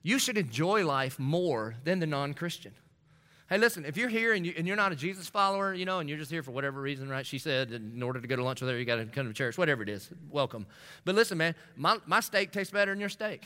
[0.03, 2.73] you should enjoy life more than the non Christian.
[3.49, 5.99] Hey, listen, if you're here and, you, and you're not a Jesus follower, you know,
[5.99, 7.25] and you're just here for whatever reason, right?
[7.25, 9.33] She said, in order to go to lunch with her, you got to come to
[9.33, 10.65] church, whatever it is, welcome.
[11.03, 13.43] But listen, man, my, my steak tastes better than your steak.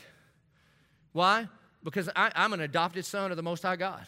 [1.12, 1.48] Why?
[1.82, 4.06] Because I, I'm an adopted son of the Most High God.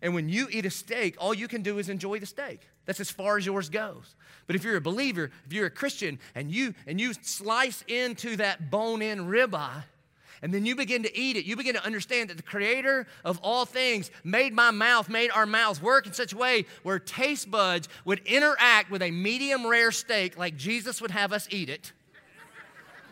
[0.00, 2.60] And when you eat a steak, all you can do is enjoy the steak.
[2.86, 4.14] That's as far as yours goes.
[4.46, 8.36] But if you're a believer, if you're a Christian, and you and you slice into
[8.36, 9.82] that bone-in ribeye,
[10.42, 13.38] and then you begin to eat it, you begin to understand that the creator of
[13.42, 17.50] all things made my mouth, made our mouths work in such a way where taste
[17.50, 21.92] buds would interact with a medium rare steak like Jesus would have us eat it.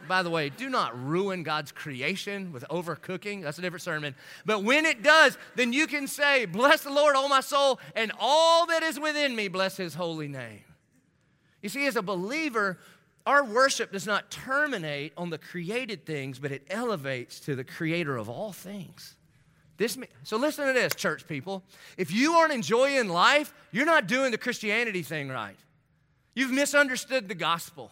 [0.06, 3.42] By the way, do not ruin God's creation with overcooking.
[3.42, 4.14] That's a different sermon.
[4.44, 8.12] But when it does, then you can say, Bless the Lord, O my soul, and
[8.18, 10.60] all that is within me, bless his holy name.
[11.62, 12.78] You see, as a believer,
[13.26, 18.16] our worship does not terminate on the created things, but it elevates to the creator
[18.16, 19.14] of all things.
[19.76, 21.62] This, so listen to this, church people.
[21.96, 25.56] If you aren't enjoying life, you're not doing the Christianity thing right.
[26.34, 27.90] You've misunderstood the gospel.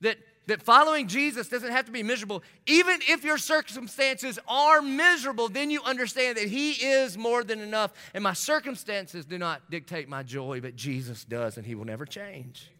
[0.00, 2.42] That that following Jesus doesn't have to be miserable.
[2.66, 7.92] Even if your circumstances are miserable, then you understand that He is more than enough.
[8.14, 12.06] And my circumstances do not dictate my joy, but Jesus does, and He will never
[12.06, 12.70] change.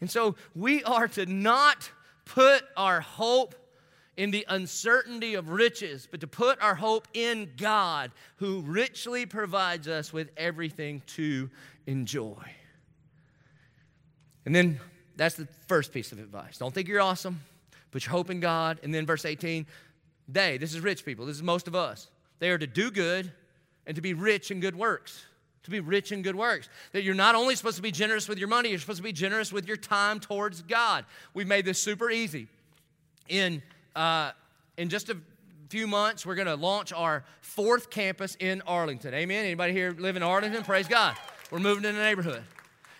[0.00, 1.90] And so we are to not
[2.24, 3.54] put our hope
[4.16, 9.86] in the uncertainty of riches, but to put our hope in God, who richly provides
[9.86, 11.48] us with everything to
[11.86, 12.42] enjoy.
[14.44, 14.80] And then
[15.16, 16.58] that's the first piece of advice.
[16.58, 17.40] Don't think you're awesome.
[17.92, 18.80] Put your hope in God.
[18.82, 19.66] And then verse 18,
[20.26, 22.08] they, this is rich people, this is most of us.
[22.40, 23.32] They are to do good
[23.86, 25.24] and to be rich in good works.
[25.64, 26.68] To be rich in good works.
[26.92, 29.12] That you're not only supposed to be generous with your money, you're supposed to be
[29.12, 31.04] generous with your time towards God.
[31.34, 32.48] We've made this super easy.
[33.28, 33.62] In,
[33.94, 34.32] uh,
[34.78, 35.16] in just a
[35.68, 39.12] few months, we're going to launch our fourth campus in Arlington.
[39.12, 39.44] Amen.
[39.44, 40.62] Anybody here live in Arlington?
[40.62, 41.16] Praise God.
[41.50, 42.42] We're moving in the neighborhood.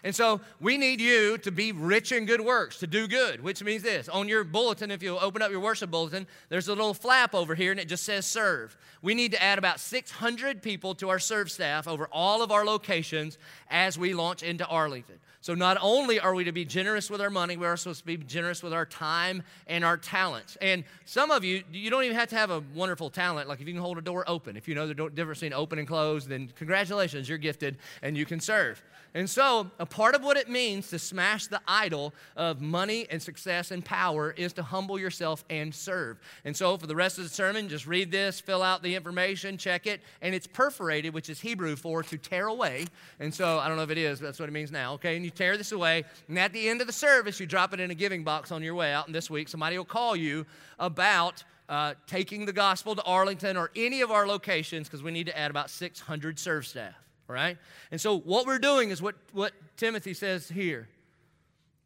[0.04, 3.62] And so we need you to be rich in good works, to do good, which
[3.64, 4.08] means this.
[4.08, 7.54] On your bulletin, if you open up your worship bulletin, there's a little flap over
[7.54, 8.76] here and it just says serve.
[9.02, 12.64] We need to add about 600 people to our serve staff over all of our
[12.64, 13.38] locations
[13.70, 15.18] as we launch into Arlington.
[15.40, 18.16] So not only are we to be generous with our money, we're supposed to be
[18.16, 20.56] generous with our time and our talents.
[20.61, 23.48] And some of you, you don't even have to have a wonderful talent.
[23.48, 25.78] Like if you can hold a door open, if you know the difference between open
[25.78, 28.82] and closed, then congratulations, you're gifted and you can serve.
[29.14, 33.22] And so, a part of what it means to smash the idol of money and
[33.22, 36.18] success and power is to humble yourself and serve.
[36.44, 39.56] And so, for the rest of the sermon, just read this, fill out the information,
[39.56, 42.86] check it, and it's perforated, which is Hebrew for to tear away.
[43.18, 45.16] And so, I don't know if it is, but that's what it means now, okay?
[45.16, 47.80] And you tear this away, and at the end of the service, you drop it
[47.80, 49.06] in a giving box on your way out.
[49.06, 50.46] And this week, somebody will call you
[50.78, 51.44] about.
[51.70, 55.38] Uh, taking the gospel to Arlington or any of our locations because we need to
[55.38, 57.58] add about 600 serve staff right?
[57.90, 60.88] And so what we're doing is what, what Timothy says here.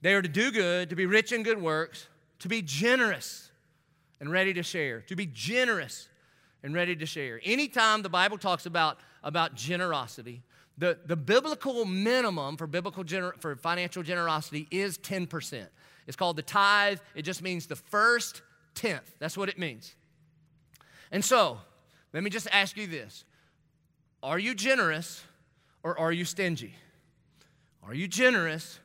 [0.00, 2.08] They are to do good, to be rich in good works,
[2.40, 3.50] to be generous
[4.20, 6.08] and ready to share, to be generous
[6.62, 7.40] and ready to share.
[7.44, 10.42] Anytime the Bible talks about, about generosity,
[10.78, 15.66] the, the biblical minimum for biblical gener- for financial generosity is 10%.
[16.06, 16.98] It's called the tithe.
[17.14, 18.42] It just means the first
[18.74, 19.14] tenth.
[19.18, 19.94] That's what it means.
[21.10, 21.58] And so,
[22.12, 23.24] let me just ask you this.
[24.22, 25.22] Are you generous
[25.82, 26.74] or are you stingy?
[27.82, 28.78] Are you generous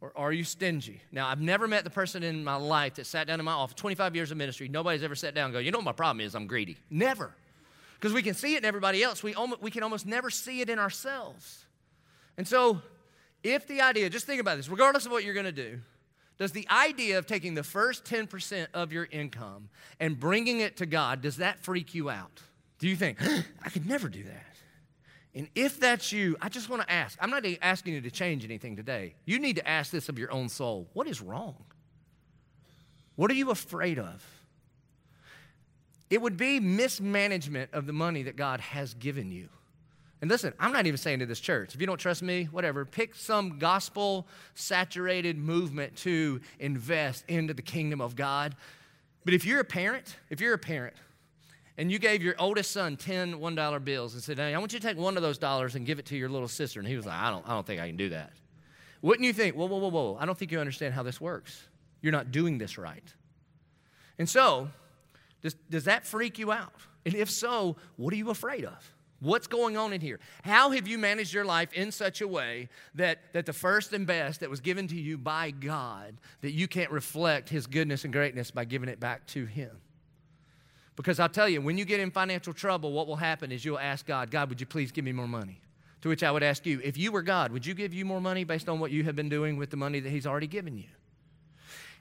[0.00, 1.00] or are you stingy?
[1.12, 3.74] Now, I've never met the person in my life that sat down in my office,
[3.74, 6.24] 25 years of ministry, nobody's ever sat down and go, you know what my problem
[6.24, 6.34] is?
[6.34, 6.78] I'm greedy.
[6.88, 7.34] Never.
[7.94, 9.22] Because we can see it in everybody else.
[9.22, 11.66] We, we can almost never see it in ourselves.
[12.38, 12.80] And so,
[13.42, 15.80] if the idea, just think about this, regardless of what you're going to do,
[16.38, 20.86] does the idea of taking the first 10% of your income and bringing it to
[20.86, 22.40] God, does that freak you out?
[22.78, 23.18] Do you think,
[23.62, 24.49] I could never do that?
[25.34, 27.16] And if that's you, I just want to ask.
[27.20, 29.14] I'm not asking you to change anything today.
[29.24, 31.56] You need to ask this of your own soul What is wrong?
[33.16, 34.24] What are you afraid of?
[36.08, 39.48] It would be mismanagement of the money that God has given you.
[40.20, 42.84] And listen, I'm not even saying to this church, if you don't trust me, whatever,
[42.84, 48.56] pick some gospel saturated movement to invest into the kingdom of God.
[49.24, 50.94] But if you're a parent, if you're a parent,
[51.80, 54.78] and you gave your oldest son 10 $1 bills and said, hey, I want you
[54.78, 56.78] to take one of those dollars and give it to your little sister.
[56.78, 58.34] And he was like, I don't, I don't think I can do that.
[59.00, 61.68] Wouldn't you think, whoa, whoa, whoa, whoa, I don't think you understand how this works.
[62.02, 63.14] You're not doing this right.
[64.18, 64.68] And so,
[65.40, 66.74] does, does that freak you out?
[67.06, 68.94] And if so, what are you afraid of?
[69.20, 70.20] What's going on in here?
[70.44, 74.06] How have you managed your life in such a way that, that the first and
[74.06, 78.12] best that was given to you by God, that you can't reflect His goodness and
[78.12, 79.70] greatness by giving it back to Him?
[80.96, 83.78] Because I'll tell you, when you get in financial trouble, what will happen is you'll
[83.78, 85.60] ask God, God, would you please give me more money?
[86.02, 88.20] To which I would ask you, if you were God, would you give you more
[88.20, 90.76] money based on what you have been doing with the money that He's already given
[90.76, 90.88] you?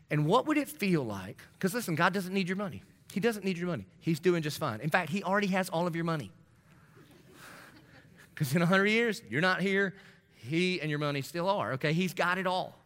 [0.09, 1.41] And what would it feel like?
[1.53, 2.83] Because listen, God doesn't need your money.
[3.11, 3.85] He doesn't need your money.
[3.99, 4.79] He's doing just fine.
[4.81, 6.31] In fact, He already has all of your money.
[8.33, 9.93] Because in 100 years, you're not here.
[10.37, 11.91] He and your money still are, okay?
[11.91, 12.79] He's got it all.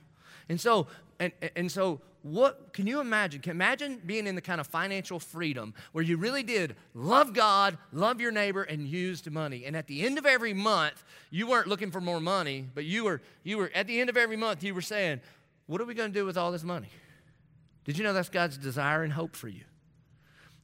[0.50, 0.88] And so,
[1.20, 3.42] and, and so what can you imagine?
[3.42, 7.78] Can imagine being in the kind of financial freedom where you really did love God,
[7.92, 9.66] love your neighbor, and used money.
[9.66, 13.04] And at the end of every month, you weren't looking for more money, but you
[13.04, 15.20] were, you were at the end of every month, you were saying,
[15.68, 16.90] What are we going to do with all this money?
[17.84, 19.66] Did you know that's God's desire and hope for you?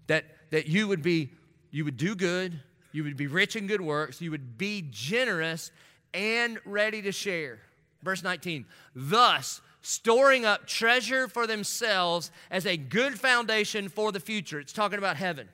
[0.08, 1.30] That that you would be,
[1.72, 2.60] you would do good,
[2.91, 5.72] you would be rich in good works, you would be generous
[6.13, 7.60] and ready to share.
[8.02, 14.59] Verse 19, thus storing up treasure for themselves as a good foundation for the future.
[14.59, 15.49] It's talking about heaven.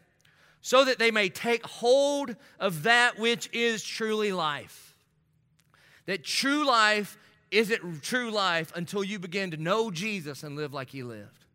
[0.62, 4.96] So that they may take hold of that which is truly life.
[6.08, 7.18] That true life
[7.52, 11.46] isn't true life until you begin to know Jesus and live like he lived.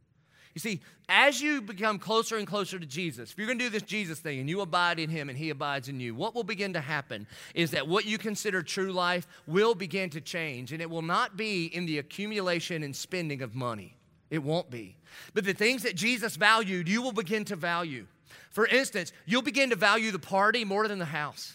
[0.54, 0.80] You see,
[1.10, 4.20] as you become closer and closer to Jesus, if you're going to do this Jesus
[4.20, 6.80] thing and you abide in him and he abides in you, what will begin to
[6.80, 10.72] happen is that what you consider true life will begin to change.
[10.72, 13.96] And it will not be in the accumulation and spending of money.
[14.30, 14.96] It won't be.
[15.34, 18.06] But the things that Jesus valued, you will begin to value.
[18.50, 21.54] For instance, you'll begin to value the party more than the house.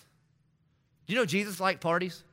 [1.07, 2.23] Do you know Jesus liked parties?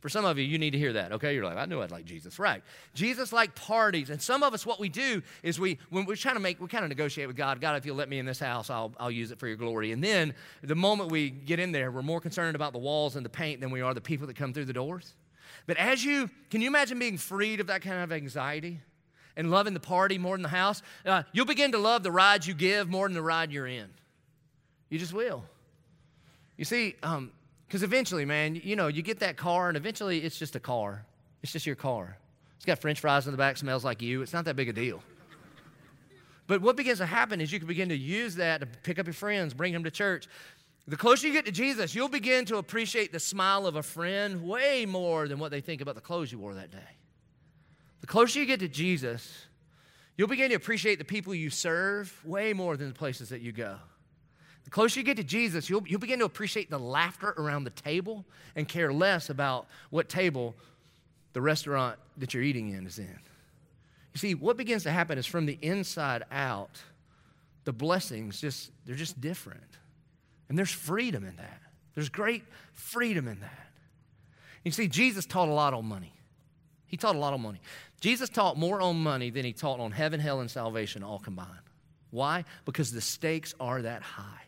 [0.00, 1.34] For some of you, you need to hear that, okay?
[1.34, 2.38] You're like, I knew I'd like Jesus.
[2.38, 2.62] Right.
[2.94, 4.10] Jesus liked parties.
[4.10, 6.68] And some of us, what we do is we, when we're trying to make, we
[6.68, 9.10] kind of negotiate with God, God, if you'll let me in this house, I'll, I'll
[9.10, 9.90] use it for your glory.
[9.90, 13.24] And then the moment we get in there, we're more concerned about the walls and
[13.24, 15.14] the paint than we are the people that come through the doors.
[15.66, 18.80] But as you, can you imagine being freed of that kind of anxiety
[19.36, 20.80] and loving the party more than the house?
[21.04, 23.88] Uh, you'll begin to love the ride you give more than the ride you're in.
[24.90, 25.44] You just will.
[26.56, 27.32] You see, um,
[27.68, 31.04] because eventually, man, you know, you get that car and eventually it's just a car.
[31.42, 32.16] It's just your car.
[32.56, 34.22] It's got french fries in the back, smells like you.
[34.22, 35.02] It's not that big a deal.
[36.46, 39.06] But what begins to happen is you can begin to use that to pick up
[39.06, 40.26] your friends, bring them to church.
[40.86, 44.42] The closer you get to Jesus, you'll begin to appreciate the smile of a friend
[44.42, 46.78] way more than what they think about the clothes you wore that day.
[48.00, 49.46] The closer you get to Jesus,
[50.16, 53.52] you'll begin to appreciate the people you serve way more than the places that you
[53.52, 53.76] go.
[54.68, 57.70] The closer you get to Jesus, you'll, you'll begin to appreciate the laughter around the
[57.70, 60.54] table and care less about what table
[61.32, 63.18] the restaurant that you're eating in is in.
[64.12, 66.82] You see, what begins to happen is from the inside out,
[67.64, 69.62] the blessings just, they're just different.
[70.50, 71.62] And there's freedom in that.
[71.94, 73.68] There's great freedom in that.
[74.64, 76.12] You see, Jesus taught a lot on money.
[76.88, 77.62] He taught a lot on money.
[78.02, 81.48] Jesus taught more on money than he taught on heaven, hell, and salvation all combined.
[82.10, 82.44] Why?
[82.66, 84.42] Because the stakes are that high.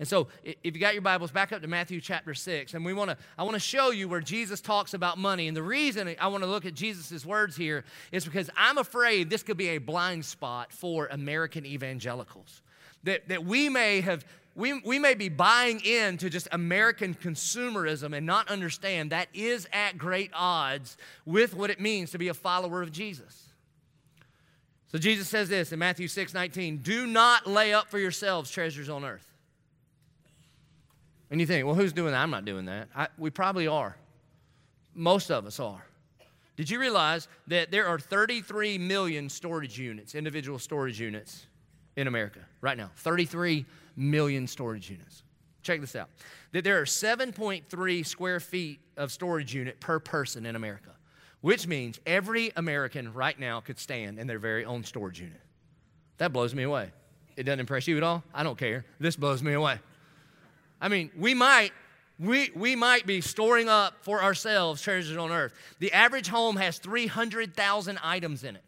[0.00, 2.72] And so if you got your Bibles, back up to Matthew chapter 6.
[2.72, 5.46] And we want to, I want to show you where Jesus talks about money.
[5.46, 9.28] And the reason I want to look at Jesus' words here is because I'm afraid
[9.28, 12.62] this could be a blind spot for American evangelicals.
[13.04, 14.24] That, that we may have
[14.56, 19.96] we, we may be buying into just American consumerism and not understand that is at
[19.96, 23.48] great odds with what it means to be a follower of Jesus.
[24.88, 28.88] So Jesus says this in Matthew 6 19 Do not lay up for yourselves treasures
[28.88, 29.29] on earth
[31.30, 32.18] and you think, well, who's doing that?
[32.18, 32.88] I'm not doing that.
[32.94, 33.96] I, we probably are.
[34.94, 35.84] Most of us are.
[36.56, 41.46] Did you realize that there are 33 million storage units, individual storage units
[41.96, 42.90] in America right now?
[42.96, 43.64] 33
[43.96, 45.22] million storage units.
[45.62, 46.10] Check this out.
[46.52, 50.90] That there are 7.3 square feet of storage unit per person in America,
[51.40, 55.40] which means every American right now could stand in their very own storage unit.
[56.18, 56.90] That blows me away.
[57.36, 58.22] It doesn't impress you at all?
[58.34, 58.84] I don't care.
[58.98, 59.78] This blows me away.
[60.80, 61.72] I mean, we might
[62.20, 65.54] we, we might be storing up for ourselves treasures on earth.
[65.78, 68.62] The average home has 300,000 items in it,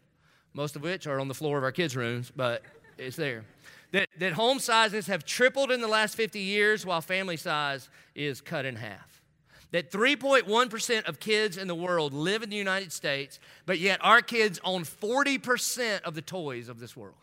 [0.55, 2.63] most of which are on the floor of our kids' rooms, but
[2.97, 3.45] it's there.
[3.91, 8.41] That, that home sizes have tripled in the last 50 years while family size is
[8.41, 9.21] cut in half.
[9.69, 14.21] That 3.1% of kids in the world live in the United States, but yet our
[14.21, 17.17] kids own 40% of the toys of this world.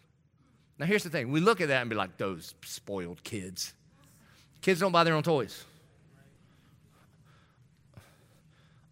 [0.78, 3.74] Now, here's the thing we look at that and be like, those spoiled kids.
[4.60, 5.64] Kids don't buy their own toys.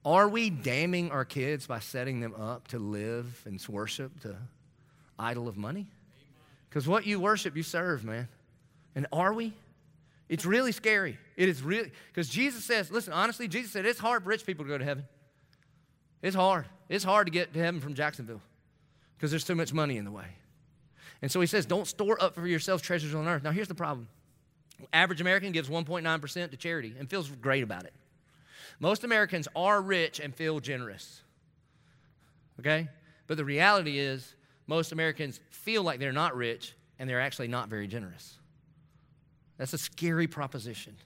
[0.05, 4.37] Are we damning our kids by setting them up to live and worship the
[5.19, 5.87] idol of money?
[6.69, 8.29] Because what you worship, you serve, man.
[8.95, 9.53] And are we?
[10.29, 11.19] It's really scary.
[11.37, 14.65] It is really, because Jesus says, listen, honestly, Jesus said it's hard for rich people
[14.65, 15.05] to go to heaven.
[16.23, 16.67] It's hard.
[16.89, 18.41] It's hard to get to heaven from Jacksonville
[19.17, 20.27] because there's too much money in the way.
[21.21, 23.43] And so he says, don't store up for yourselves treasures on earth.
[23.43, 24.09] Now, here's the problem
[24.93, 27.93] average American gives 1.9% to charity and feels great about it.
[28.81, 31.23] Most Americans are rich and feel generous.
[32.61, 32.89] Okay?
[33.27, 34.35] But the reality is,
[34.67, 38.39] most Americans feel like they're not rich and they're actually not very generous.
[39.57, 40.97] That's a scary proposition.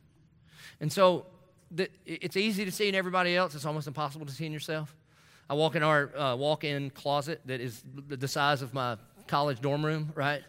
[0.81, 1.27] And so
[1.71, 4.95] the, it's easy to see in everybody else, it's almost impossible to see in yourself.
[5.49, 8.97] I walk in our uh, walk in closet that is the size of my
[9.27, 10.43] college dorm room, right?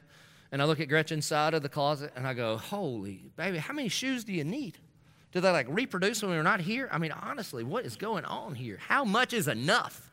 [0.53, 3.73] And I look at Gretchen's side of the closet and I go, Holy baby, how
[3.73, 4.77] many shoes do you need?
[5.31, 6.87] Do they like reproduce when we're not here?
[6.91, 8.77] I mean, honestly, what is going on here?
[8.77, 10.11] How much is enough?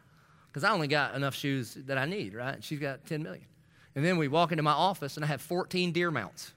[0.49, 2.64] Because I only got enough shoes that I need, right?
[2.64, 3.45] She's got 10 million.
[3.95, 6.55] And then we walk into my office and I have 14 deer mounts.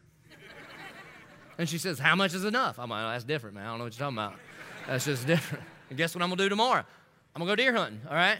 [1.58, 2.80] and she says, How much is enough?
[2.80, 3.66] I'm like, oh, That's different, man.
[3.66, 4.36] I don't know what you're talking about.
[4.88, 5.66] That's just different.
[5.90, 6.86] And guess what I'm going to do tomorrow?
[7.36, 8.38] I'm going to go deer hunting, all right?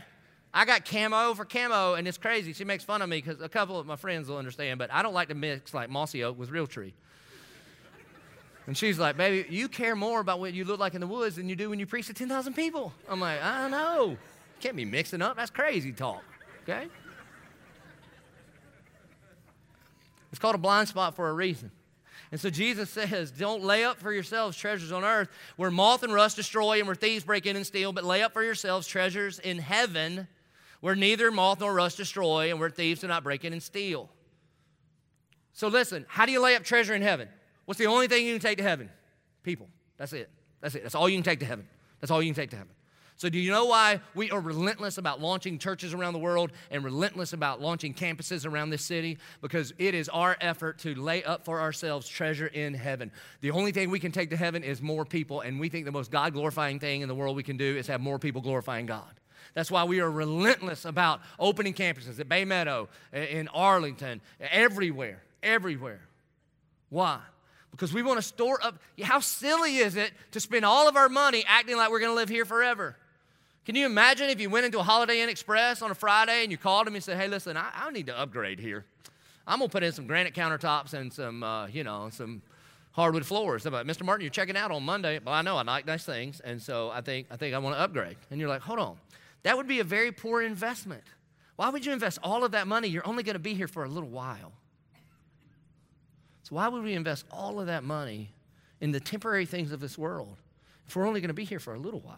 [0.54, 2.54] I got camo for camo, and it's crazy.
[2.54, 5.02] She makes fun of me because a couple of my friends will understand, but I
[5.02, 6.94] don't like to mix like mossy oak with Realtree.
[8.68, 11.36] And she's like, baby, you care more about what you look like in the woods
[11.36, 12.94] than you do when you preach to 10,000 people.
[13.10, 14.16] I'm like, I know.
[14.62, 15.36] Can't be mixing up.
[15.36, 16.24] That's crazy talk,
[16.64, 16.88] okay?
[20.32, 21.72] It's called a blind spot for a reason.
[22.32, 26.14] And so Jesus says, Don't lay up for yourselves treasures on earth where moth and
[26.14, 29.40] rust destroy and where thieves break in and steal, but lay up for yourselves treasures
[29.40, 30.28] in heaven
[30.84, 34.10] where neither moth nor rust destroy and where thieves do not break in and steal.
[35.54, 37.30] So listen, how do you lay up treasure in heaven?
[37.64, 38.90] What's the only thing you can take to heaven?
[39.44, 39.70] People.
[39.96, 40.30] That's it.
[40.60, 40.84] That's it.
[40.84, 41.70] That's all you can take to heaven.
[42.02, 42.74] That's all you can take to heaven.
[43.16, 46.84] So, do you know why we are relentless about launching churches around the world and
[46.84, 49.20] relentless about launching campuses around this city?
[49.40, 53.10] Because it is our effort to lay up for ourselves treasure in heaven.
[53.40, 55.94] The only thing we can take to heaven is more people, and we think the
[55.94, 58.86] most God glorifying thing in the world we can do is have more people glorifying
[58.86, 59.18] God.
[59.54, 66.02] That's why we are relentless about opening campuses at Bay Meadow, in Arlington, everywhere, everywhere.
[66.90, 67.20] Why?
[67.72, 68.78] Because we want to store up.
[69.02, 72.16] How silly is it to spend all of our money acting like we're going to
[72.16, 72.96] live here forever?
[73.66, 76.52] Can you imagine if you went into a Holiday Inn Express on a Friday and
[76.52, 78.86] you called them and said, hey, listen, I, I need to upgrade here.
[79.48, 82.42] I'm going to put in some granite countertops and some, uh, you know, some
[82.92, 83.64] hardwood floors.
[83.64, 84.04] But Mr.
[84.04, 85.20] Martin, you're checking out on Monday.
[85.24, 87.76] Well, I know I like nice things, and so I think I think I want
[87.76, 88.16] to upgrade.
[88.32, 88.98] And you're like, hold on,
[89.44, 91.04] that would be a very poor investment.
[91.56, 92.88] Why would you invest all of that money?
[92.88, 94.54] You're only going to be here for a little while.
[96.44, 98.32] So why would we invest all of that money
[98.82, 100.38] in the temporary things of this world
[100.88, 102.18] if we're only going to be here for a little while?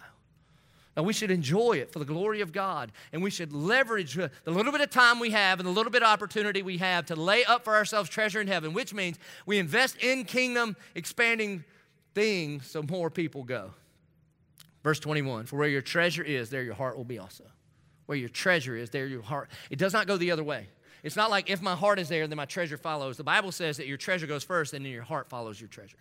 [0.95, 2.91] Now, we should enjoy it for the glory of God.
[3.11, 6.03] And we should leverage the little bit of time we have and the little bit
[6.03, 9.57] of opportunity we have to lay up for ourselves treasure in heaven, which means we
[9.57, 11.65] invest in kingdom expanding
[12.13, 13.71] things so more people go.
[14.86, 17.44] Verse 21 For where your treasure is, there your heart will be also.
[18.06, 19.50] Where your treasure is, there your heart.
[19.72, 20.68] It does not go the other way.
[21.02, 23.18] It's not like if my heart is there, then my treasure follows.
[23.18, 25.98] The Bible says that your treasure goes first, and then your heart follows your treasure.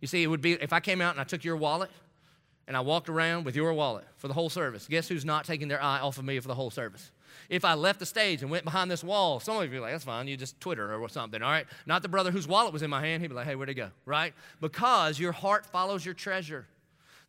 [0.00, 1.90] You see, it would be if I came out and I took your wallet
[2.66, 4.88] and I walked around with your wallet for the whole service.
[4.88, 7.12] Guess who's not taking their eye off of me for the whole service?
[7.48, 9.92] If I left the stage and went behind this wall, some of you be like,
[9.92, 11.66] that's fine, you just Twitter or something, all right?
[11.86, 13.74] Not the brother whose wallet was in my hand, he'd be like, hey, where'd it
[13.74, 14.34] go, right?
[14.60, 16.66] Because your heart follows your treasure.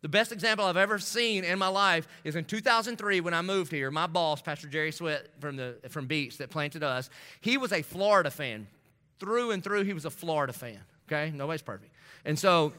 [0.04, 3.72] The best example I've ever seen in my life is in 2003 when I moved
[3.72, 3.90] here.
[3.90, 7.08] My boss, Pastor Jerry Sweat from, the, from Beach that planted us,
[7.40, 8.66] he was a Florida fan.
[9.18, 10.78] Through and through, he was a Florida fan,
[11.08, 11.32] okay?
[11.34, 11.94] Nobody's perfect.
[12.26, 12.74] And so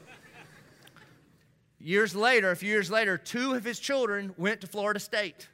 [1.79, 5.47] Years later, a few years later, two of his children went to Florida State.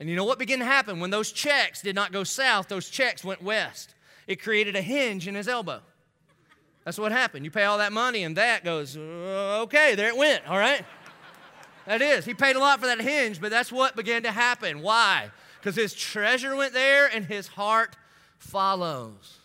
[0.00, 1.00] And you know what began to happen?
[1.00, 3.94] When those checks did not go south, those checks went west.
[4.26, 5.80] It created a hinge in his elbow.
[6.84, 7.44] That's what happened.
[7.44, 10.84] You pay all that money, and that goes, uh, okay, there it went, all right?
[11.86, 12.24] That is.
[12.24, 14.80] He paid a lot for that hinge, but that's what began to happen.
[14.80, 15.30] Why?
[15.60, 17.96] Because his treasure went there and his heart
[18.38, 19.38] follows.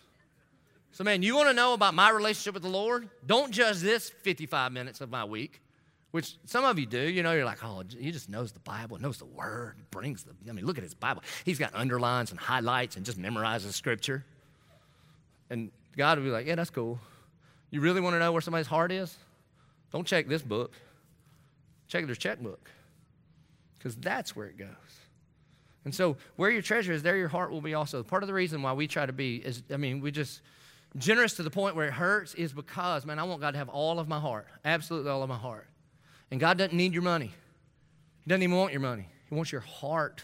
[0.92, 3.08] So, man, you want to know about my relationship with the Lord?
[3.26, 5.60] Don't judge this 55 minutes of my week
[6.10, 7.00] which some of you do.
[7.00, 10.32] You know, you're like, oh, he just knows the Bible, knows the Word, brings the.
[10.48, 11.22] I mean, look at his Bible.
[11.44, 14.24] He's got underlines and highlights and just memorizes Scripture.
[15.50, 16.98] And God would be like, yeah, that's cool.
[17.70, 19.16] You really want to know where somebody's heart is?
[19.92, 20.74] Don't check this book.
[21.88, 22.70] Check their checkbook,
[23.76, 24.68] because that's where it goes.
[25.84, 28.02] And so, where your treasure is, there your heart will be also.
[28.04, 30.40] Part of the reason why we try to be is, I mean, we just
[30.98, 33.68] generous to the point where it hurts is because, man, I want God to have
[33.68, 35.66] all of my heart, absolutely all of my heart.
[36.30, 37.32] And God doesn't need your money.
[38.24, 39.08] He doesn't even want your money.
[39.28, 40.22] He wants your heart.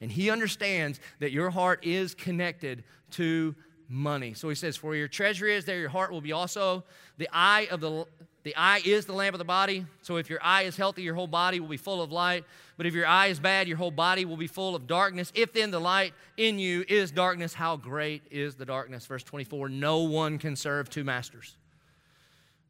[0.00, 2.82] And He understands that your heart is connected
[3.12, 3.54] to
[3.88, 4.34] money.
[4.34, 6.84] So He says, For your treasure is, there your heart will be also.
[7.18, 8.06] The eye of the
[8.42, 9.86] The eye is the lamp of the body.
[10.02, 12.44] So if your eye is healthy, your whole body will be full of light.
[12.76, 15.32] But if your eye is bad, your whole body will be full of darkness.
[15.34, 19.06] If then the light in you is darkness, how great is the darkness?
[19.06, 21.56] Verse 24 No one can serve two masters.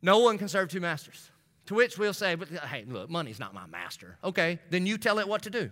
[0.03, 1.31] No one can serve two masters.
[1.67, 4.19] To which we'll say, but hey, look, money's not my master.
[4.23, 5.71] Okay, then you tell it what to do.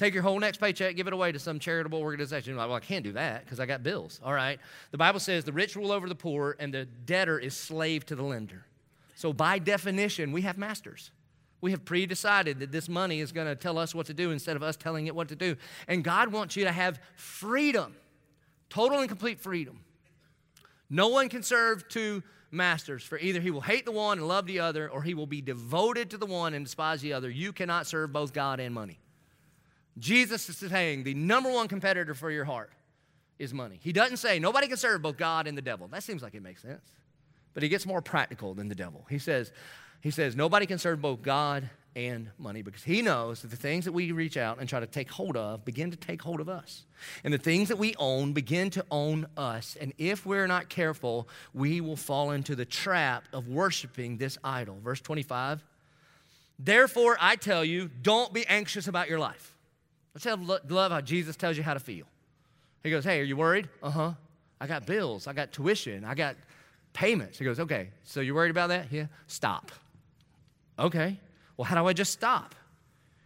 [0.00, 2.52] Take your whole next paycheck, give it away to some charitable organization.
[2.52, 4.18] You're like, well, I can't do that because I got bills.
[4.24, 4.58] All right.
[4.92, 8.16] The Bible says the rich rule over the poor and the debtor is slave to
[8.16, 8.64] the lender.
[9.14, 11.10] So, by definition, we have masters.
[11.60, 14.30] We have pre decided that this money is going to tell us what to do
[14.30, 15.54] instead of us telling it what to do.
[15.86, 17.94] And God wants you to have freedom,
[18.70, 19.80] total and complete freedom.
[20.88, 24.46] No one can serve two masters, for either he will hate the one and love
[24.46, 27.28] the other, or he will be devoted to the one and despise the other.
[27.28, 28.98] You cannot serve both God and money.
[29.98, 32.70] Jesus is saying the number one competitor for your heart
[33.38, 33.78] is money.
[33.82, 35.88] He doesn't say nobody can serve both God and the devil.
[35.88, 36.84] That seems like it makes sense.
[37.54, 39.06] But he gets more practical than the devil.
[39.10, 39.50] He says,
[40.00, 43.84] he says nobody can serve both God and money because he knows that the things
[43.84, 46.48] that we reach out and try to take hold of begin to take hold of
[46.48, 46.84] us.
[47.24, 49.76] And the things that we own begin to own us.
[49.80, 54.78] And if we're not careful, we will fall into the trap of worshiping this idol.
[54.82, 55.64] Verse 25
[56.62, 59.54] Therefore, I tell you, don't be anxious about your life
[60.14, 62.06] I love how Jesus tells you how to feel.
[62.82, 63.68] He goes, Hey, are you worried?
[63.82, 64.12] Uh huh.
[64.60, 66.36] I got bills, I got tuition, I got
[66.92, 67.38] payments.
[67.38, 68.90] He goes, Okay, so you're worried about that?
[68.90, 69.70] Yeah, stop.
[70.78, 71.18] Okay,
[71.56, 72.54] well, how do I just stop?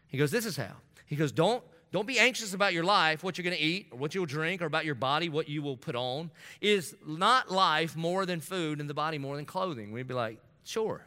[0.09, 0.73] He goes, This is how.
[1.07, 1.63] He goes, Don't
[1.95, 4.61] don't be anxious about your life, what you're going to eat, or what you'll drink,
[4.61, 6.29] or about your body, what you will put on.
[6.61, 9.93] Is not life more than food and the body more than clothing?
[9.93, 11.05] We'd be like, sure.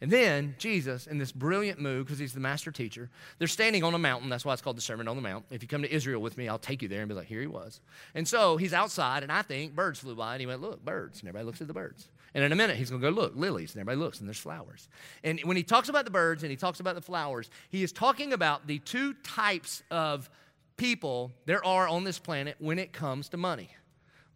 [0.00, 3.94] And then Jesus, in this brilliant move, because he's the master teacher, they're standing on
[3.94, 4.30] a mountain.
[4.30, 5.44] That's why it's called the Sermon on the Mount.
[5.50, 7.40] If you come to Israel with me, I'll take you there and be like, here
[7.40, 7.80] he was.
[8.14, 11.20] And so he's outside, and I think birds flew by, and he went, look, birds.
[11.20, 12.08] And everybody looks at the birds.
[12.34, 13.74] And in a minute, he's going to go, look, lilies.
[13.74, 14.88] And everybody looks, and there's flowers.
[15.24, 17.90] And when he talks about the birds and he talks about the flowers, he is
[17.90, 20.30] talking about the two types of
[20.76, 23.70] people there are on this planet when it comes to money.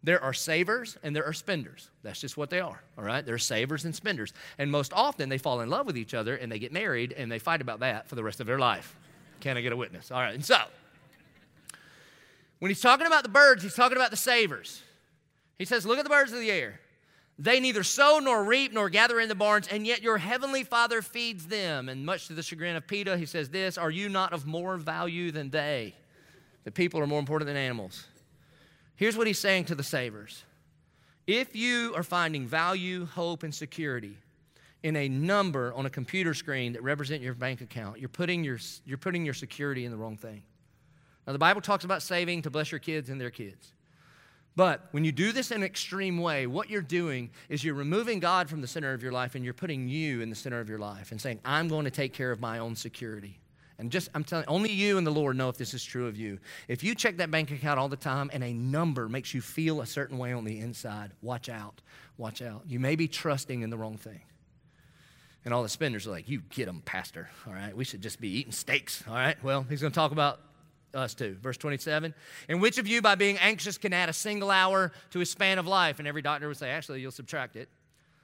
[0.03, 1.89] There are savers and there are spenders.
[2.03, 3.25] That's just what they are, all right?
[3.25, 4.33] There are savers and spenders.
[4.57, 7.31] And most often they fall in love with each other and they get married and
[7.31, 8.95] they fight about that for the rest of their life.
[9.39, 10.11] Can I get a witness?
[10.11, 10.57] All right, and so
[12.59, 14.81] when he's talking about the birds, he's talking about the savers.
[15.57, 16.79] He says, Look at the birds of the air.
[17.39, 21.01] They neither sow nor reap nor gather in the barns, and yet your heavenly Father
[21.01, 21.89] feeds them.
[21.89, 24.77] And much to the chagrin of Peter, he says this Are you not of more
[24.77, 25.95] value than they?
[26.63, 28.05] The people are more important than animals.
[29.03, 30.45] Here's what he's saying to the savers
[31.27, 34.17] If you are finding value, hope, and security
[34.81, 38.59] in a number on a computer screen that represent your bank account, you're putting your,
[38.85, 40.41] you're putting your security in the wrong thing.
[41.27, 43.73] Now, the Bible talks about saving to bless your kids and their kids.
[44.55, 48.21] But when you do this in an extreme way, what you're doing is you're removing
[48.21, 50.69] God from the center of your life and you're putting you in the center of
[50.69, 53.41] your life and saying, I'm going to take care of my own security.
[53.83, 56.15] And just, I'm telling only you and the Lord know if this is true of
[56.15, 56.39] you.
[56.69, 59.81] If you check that bank account all the time and a number makes you feel
[59.81, 61.81] a certain way on the inside, watch out.
[62.17, 62.61] Watch out.
[62.65, 64.21] You may be trusting in the wrong thing.
[65.43, 67.29] And all the spenders are like, You get them, Pastor.
[67.45, 69.03] All right, we should just be eating steaks.
[69.05, 70.39] All right, well, he's going to talk about
[70.93, 71.35] us too.
[71.41, 72.13] Verse 27
[72.47, 75.59] And which of you, by being anxious, can add a single hour to his span
[75.59, 75.99] of life?
[75.99, 77.67] And every doctor would say, Actually, you'll subtract it.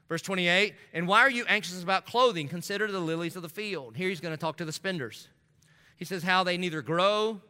[0.07, 2.47] Verse 28 And why are you anxious about clothing?
[2.47, 3.97] Consider the lilies of the field.
[3.97, 5.27] Here he's going to talk to the spenders.
[5.99, 7.41] He says, How they neither grow,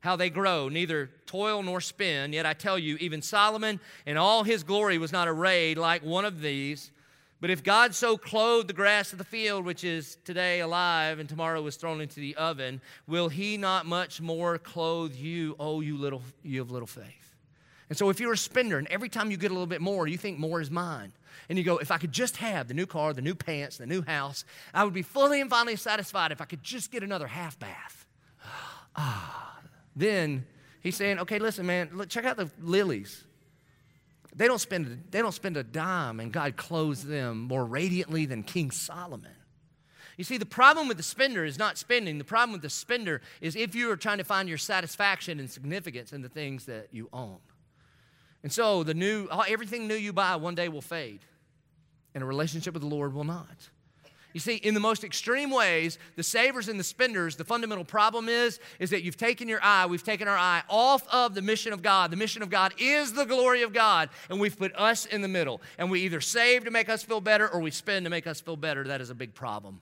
[0.00, 2.32] how they grow, neither toil nor spin.
[2.32, 6.24] Yet I tell you, even Solomon in all his glory was not arrayed like one
[6.24, 6.92] of these.
[7.40, 11.28] But if God so clothed the grass of the field, which is today alive and
[11.28, 15.98] tomorrow is thrown into the oven, will he not much more clothe you, oh, you
[15.98, 17.25] little you of little faith?
[17.88, 20.08] And so if you're a spender and every time you get a little bit more,
[20.08, 21.12] you think more is mine.
[21.48, 23.86] And you go, if I could just have the new car, the new pants, the
[23.86, 27.28] new house, I would be fully and finally satisfied if I could just get another
[27.28, 28.06] half bath.
[28.96, 29.60] ah.
[29.94, 30.44] Then
[30.80, 33.24] he's saying, okay, listen, man, look, check out the lilies.
[34.34, 38.42] They don't, spend, they don't spend a dime, and God clothes them more radiantly than
[38.42, 39.32] King Solomon.
[40.18, 42.18] You see, the problem with the spender is not spending.
[42.18, 45.50] The problem with the spender is if you are trying to find your satisfaction and
[45.50, 47.38] significance in the things that you own.
[48.46, 51.18] And so the new, everything new you buy one day will fade,
[52.14, 53.70] and a relationship with the Lord will not.
[54.34, 58.28] You see, in the most extreme ways, the savers and the spenders, the fundamental problem
[58.28, 61.72] is, is that you've taken your eye, we've taken our eye off of the mission
[61.72, 62.12] of God.
[62.12, 65.28] The mission of God is the glory of God, and we've put us in the
[65.28, 65.60] middle.
[65.76, 68.40] And we either save to make us feel better or we spend to make us
[68.40, 68.84] feel better.
[68.84, 69.80] That is a big problem.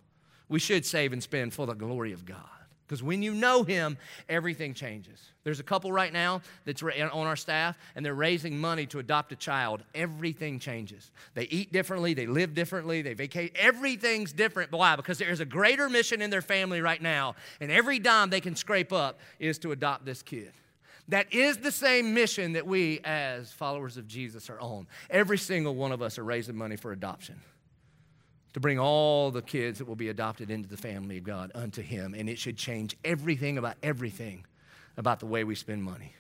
[0.49, 2.54] We should save and spend for the glory of God.
[2.87, 3.97] Because when you know Him,
[4.29, 5.19] everything changes.
[5.43, 9.33] There's a couple right now that's on our staff, and they're raising money to adopt
[9.33, 9.83] a child.
[9.95, 11.11] Everything changes.
[11.35, 13.57] They eat differently, they live differently, they vacate.
[13.57, 14.73] Everything's different.
[14.73, 14.97] Why?
[14.97, 18.41] Because there is a greater mission in their family right now, and every dime they
[18.41, 20.53] can scrape up is to adopt this kid.
[21.09, 24.87] That is the same mission that we, as followers of Jesus, are on.
[25.11, 27.41] Every single one of us are raising money for adoption
[28.55, 31.83] to bring all the kids that will be adopted into the family of God unto
[31.83, 32.15] Him.
[32.15, 34.47] And it should change everything about everything
[34.97, 36.15] about the way we spend money.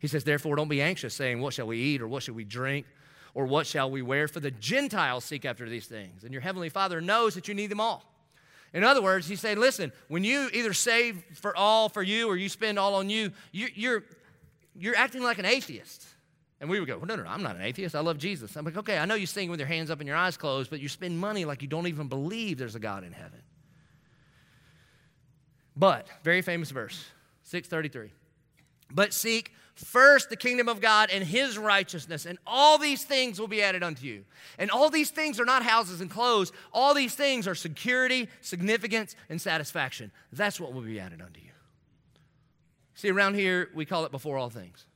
[0.00, 2.44] He says, Therefore, don't be anxious, saying, What shall we eat, or what shall we
[2.44, 2.86] drink,
[3.34, 4.26] or what shall we wear?
[4.26, 7.70] For the Gentiles seek after these things, and your heavenly Father knows that you need
[7.70, 8.04] them all.
[8.74, 12.36] In other words, he's saying, Listen, when you either save for all for you or
[12.36, 14.02] you spend all on you, you're,
[14.74, 16.04] you're acting like an atheist.
[16.60, 17.94] And we would go, no, no, no, I'm not an atheist.
[17.94, 18.56] I love Jesus.
[18.56, 20.70] I'm like, okay, I know you sing with your hands up and your eyes closed,
[20.70, 23.42] but you spend money like you don't even believe there's a God in heaven.
[25.76, 27.04] But, very famous verse,
[27.42, 28.10] 633.
[28.90, 33.48] But seek first the kingdom of God and his righteousness, and all these things will
[33.48, 34.24] be added unto you.
[34.58, 39.14] And all these things are not houses and clothes, all these things are security, significance,
[39.28, 40.10] and satisfaction.
[40.32, 41.50] That's what will be added unto you.
[42.94, 44.86] See, around here, we call it before all things.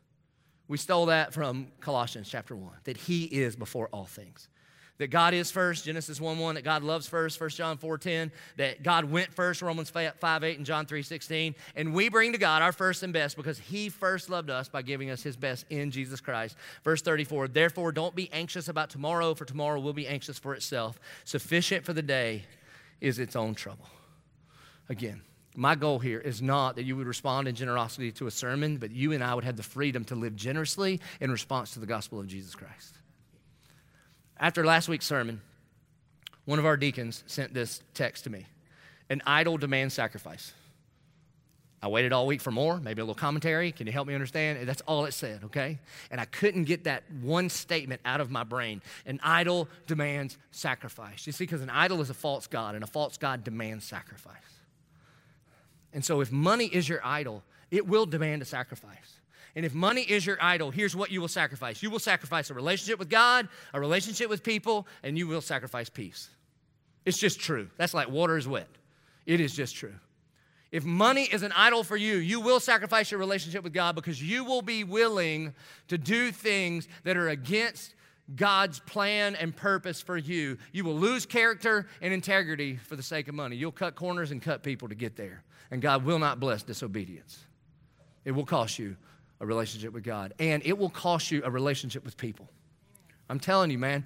[0.70, 4.46] We stole that from Colossians chapter 1, that he is before all things.
[4.98, 8.30] That God is first, Genesis 1 1, that God loves first, 1 John 4 10,
[8.56, 11.56] that God went first, Romans 5 8 and John 3 16.
[11.74, 14.82] And we bring to God our first and best because he first loved us by
[14.82, 16.54] giving us his best in Jesus Christ.
[16.84, 21.00] Verse 34, therefore don't be anxious about tomorrow, for tomorrow will be anxious for itself.
[21.24, 22.44] Sufficient for the day
[23.00, 23.88] is its own trouble.
[24.88, 25.22] Again,
[25.56, 28.90] my goal here is not that you would respond in generosity to a sermon, but
[28.90, 32.20] you and I would have the freedom to live generously in response to the gospel
[32.20, 32.94] of Jesus Christ.
[34.38, 35.40] After last week's sermon,
[36.44, 38.46] one of our deacons sent this text to me
[39.08, 40.52] An idol demands sacrifice.
[41.82, 43.72] I waited all week for more, maybe a little commentary.
[43.72, 44.68] Can you help me understand?
[44.68, 45.78] That's all it said, okay?
[46.10, 48.82] And I couldn't get that one statement out of my brain.
[49.06, 51.26] An idol demands sacrifice.
[51.26, 54.59] You see, because an idol is a false God, and a false God demands sacrifice.
[55.92, 59.20] And so, if money is your idol, it will demand a sacrifice.
[59.56, 62.54] And if money is your idol, here's what you will sacrifice you will sacrifice a
[62.54, 66.28] relationship with God, a relationship with people, and you will sacrifice peace.
[67.04, 67.68] It's just true.
[67.76, 68.68] That's like water is wet.
[69.26, 69.94] It is just true.
[70.70, 74.22] If money is an idol for you, you will sacrifice your relationship with God because
[74.22, 75.52] you will be willing
[75.88, 77.94] to do things that are against
[78.36, 80.58] God's plan and purpose for you.
[80.72, 83.56] You will lose character and integrity for the sake of money.
[83.56, 85.42] You'll cut corners and cut people to get there.
[85.70, 87.38] And God will not bless disobedience.
[88.24, 88.96] It will cost you
[89.40, 92.48] a relationship with God, and it will cost you a relationship with people.
[93.28, 94.04] I'm telling you, man,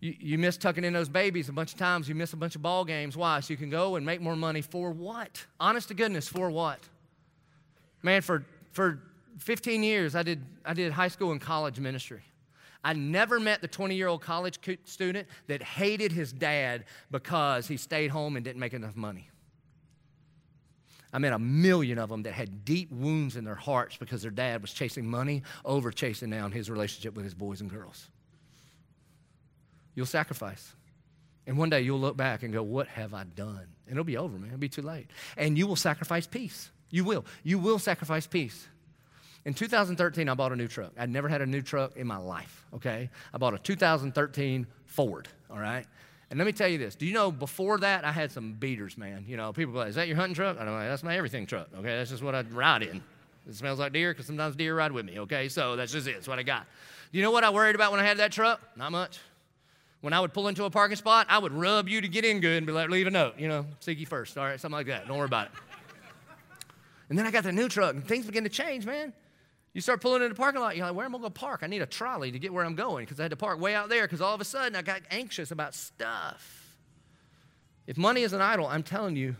[0.00, 2.08] you, you miss tucking in those babies a bunch of times.
[2.08, 3.16] You miss a bunch of ball games.
[3.16, 3.40] Why?
[3.40, 5.44] So you can go and make more money for what?
[5.60, 6.80] Honest to goodness, for what?
[8.02, 9.00] Man, for, for
[9.38, 12.22] 15 years, I did, I did high school and college ministry.
[12.84, 17.76] I never met the 20 year old college student that hated his dad because he
[17.76, 19.28] stayed home and didn't make enough money.
[21.16, 24.30] I met a million of them that had deep wounds in their hearts because their
[24.30, 28.10] dad was chasing money over chasing down his relationship with his boys and girls.
[29.94, 30.74] You'll sacrifice.
[31.46, 33.66] And one day you'll look back and go, What have I done?
[33.86, 34.48] And it'll be over, man.
[34.48, 35.06] It'll be too late.
[35.38, 36.70] And you will sacrifice peace.
[36.90, 37.24] You will.
[37.42, 38.68] You will sacrifice peace.
[39.46, 40.92] In 2013, I bought a new truck.
[40.98, 43.08] I'd never had a new truck in my life, okay?
[43.32, 45.86] I bought a 2013 Ford, all right?
[46.30, 46.96] And let me tell you this.
[46.96, 49.24] Do you know before that, I had some beaters, man.
[49.28, 50.58] You know, people like, is that your hunting truck?
[50.58, 51.96] I'm like, that's my everything truck, okay?
[51.96, 53.02] That's just what I ride in.
[53.48, 55.48] It smells like deer because sometimes deer ride with me, okay?
[55.48, 56.14] So that's just it.
[56.14, 56.66] That's what I got.
[57.12, 58.60] Do you know what I worried about when I had that truck?
[58.76, 59.20] Not much.
[60.00, 62.40] When I would pull into a parking spot, I would rub you to get in
[62.40, 64.60] good and be like, leave a note, you know, seek you first, all right?
[64.60, 65.06] Something like that.
[65.06, 65.52] Don't worry about it.
[67.08, 69.12] And then I got the new truck and things began to change, man.
[69.76, 71.60] You start pulling in the parking lot, you're like, where am I going to park?
[71.62, 73.74] I need a trolley to get where I'm going because I had to park way
[73.74, 76.78] out there because all of a sudden I got anxious about stuff.
[77.86, 79.36] If money is an idol, I'm telling you,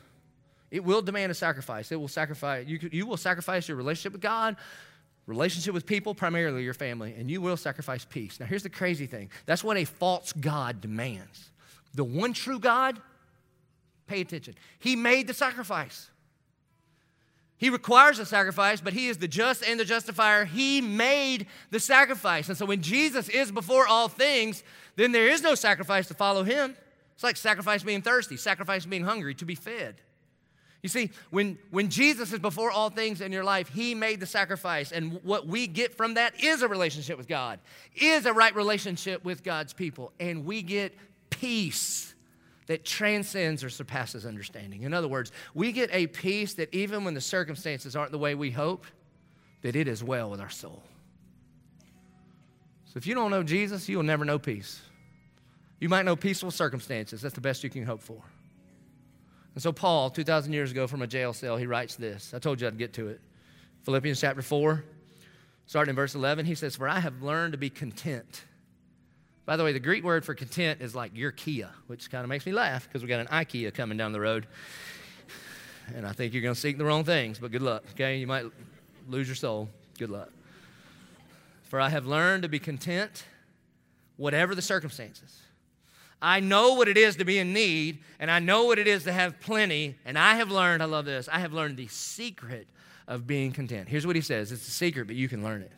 [0.70, 1.90] it will demand a sacrifice.
[1.90, 4.56] It will sacrifice, you, you will sacrifice your relationship with God,
[5.24, 8.38] relationship with people, primarily your family, and you will sacrifice peace.
[8.38, 11.48] Now, here's the crazy thing that's what a false God demands.
[11.94, 13.00] The one true God,
[14.06, 16.10] pay attention, He made the sacrifice.
[17.58, 20.44] He requires a sacrifice, but He is the just and the justifier.
[20.44, 22.48] He made the sacrifice.
[22.48, 24.62] And so when Jesus is before all things,
[24.96, 26.76] then there is no sacrifice to follow Him.
[27.14, 29.96] It's like sacrifice being thirsty, sacrifice being hungry, to be fed.
[30.82, 34.26] You see, when, when Jesus is before all things in your life, He made the
[34.26, 34.92] sacrifice.
[34.92, 37.58] And what we get from that is a relationship with God,
[37.94, 40.12] is a right relationship with God's people.
[40.20, 40.94] And we get
[41.30, 42.14] peace
[42.66, 44.82] that transcends or surpasses understanding.
[44.82, 48.34] In other words, we get a peace that even when the circumstances aren't the way
[48.34, 48.86] we hope,
[49.62, 50.82] that it is well with our soul.
[52.86, 54.80] So if you don't know Jesus, you'll never know peace.
[55.80, 57.20] You might know peaceful circumstances.
[57.20, 58.22] That's the best you can hope for.
[59.54, 62.34] And so, Paul, 2,000 years ago from a jail cell, he writes this.
[62.34, 63.20] I told you I'd get to it.
[63.84, 64.84] Philippians chapter 4,
[65.66, 68.44] starting in verse 11, he says, For I have learned to be content.
[69.46, 72.28] By the way, the Greek word for content is like your Kia, which kind of
[72.28, 74.46] makes me laugh because we got an IKEA coming down the road.
[75.94, 78.18] And I think you're going to seek the wrong things, but good luck, okay?
[78.18, 78.44] You might
[79.08, 79.68] lose your soul.
[79.98, 80.30] Good luck.
[81.62, 83.24] For I have learned to be content,
[84.16, 85.42] whatever the circumstances.
[86.20, 89.04] I know what it is to be in need, and I know what it is
[89.04, 92.66] to have plenty, and I have learned, I love this, I have learned the secret
[93.06, 93.88] of being content.
[93.88, 95.72] Here's what he says it's a secret, but you can learn it.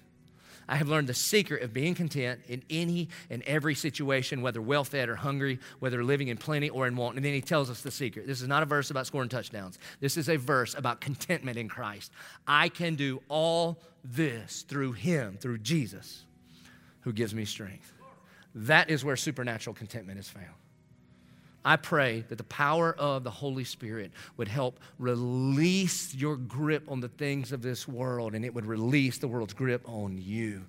[0.68, 4.84] I have learned the secret of being content in any and every situation, whether well
[4.84, 7.16] fed or hungry, whether living in plenty or in want.
[7.16, 8.26] And then he tells us the secret.
[8.26, 11.68] This is not a verse about scoring touchdowns, this is a verse about contentment in
[11.68, 12.12] Christ.
[12.46, 16.24] I can do all this through him, through Jesus,
[17.00, 17.92] who gives me strength.
[18.54, 20.46] That is where supernatural contentment is found.
[21.64, 27.00] I pray that the power of the Holy Spirit would help release your grip on
[27.00, 30.64] the things of this world and it would release the world's grip on you.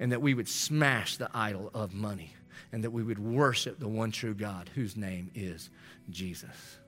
[0.00, 2.32] And that we would smash the idol of money
[2.72, 5.70] and that we would worship the one true God whose name is
[6.10, 6.78] Jesus.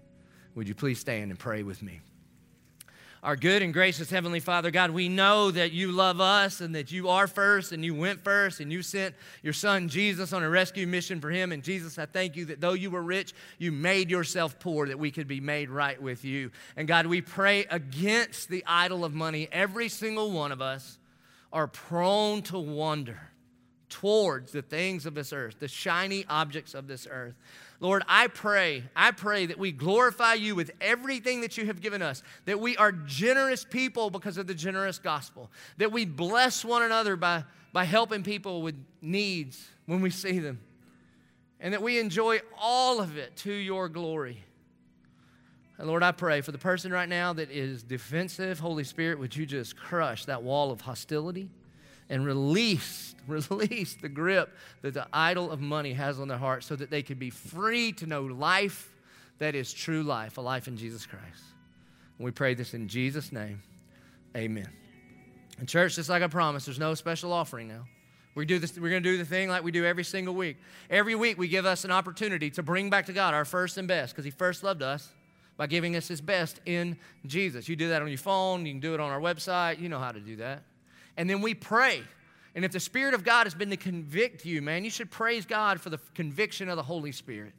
[0.55, 2.01] Would you please stand and pray with me?
[3.23, 6.91] Our good and gracious Heavenly Father, God, we know that you love us and that
[6.91, 10.49] you are first and you went first and you sent your Son Jesus on a
[10.49, 11.53] rescue mission for Him.
[11.53, 14.99] And Jesus, I thank you that though you were rich, you made yourself poor that
[14.99, 16.51] we could be made right with you.
[16.79, 19.49] And God, we pray against the idol of money.
[19.53, 20.99] Every single one of us
[21.53, 23.21] are prone to wander
[23.91, 27.35] towards the things of this earth, the shiny objects of this earth.
[27.81, 32.03] Lord, I pray, I pray that we glorify you with everything that you have given
[32.03, 36.83] us, that we are generous people because of the generous gospel, that we bless one
[36.83, 40.61] another by, by helping people with needs when we see them,
[41.59, 44.45] and that we enjoy all of it to your glory.
[45.79, 49.35] And Lord, I pray for the person right now that is defensive, Holy Spirit, would
[49.35, 51.49] you just crush that wall of hostility?
[52.11, 56.77] And release, release the grip that the idol of money has on their heart so
[56.77, 58.93] that they can be free to know life
[59.39, 61.45] that is true life, a life in Jesus Christ.
[62.19, 63.63] And we pray this in Jesus' name.
[64.37, 64.69] Amen.
[65.59, 67.85] And church, just like I promised, there's no special offering now.
[68.35, 70.57] We do this, we're going to do the thing like we do every single week.
[70.89, 73.89] Every week, we give us an opportunity to bring back to God our first and
[73.89, 75.09] best because He first loved us
[75.57, 76.97] by giving us His best in
[77.27, 77.69] Jesus.
[77.69, 79.81] You do that on your phone, you can do it on our website.
[79.81, 80.63] You know how to do that
[81.21, 82.03] and then we pray.
[82.55, 85.45] And if the Spirit of God has been to convict you, man, you should praise
[85.45, 87.53] God for the conviction of the Holy Spirit.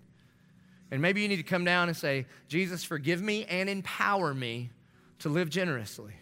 [0.89, 4.71] And maybe you need to come down and say, Jesus, forgive me and empower me
[5.19, 6.13] to live generously.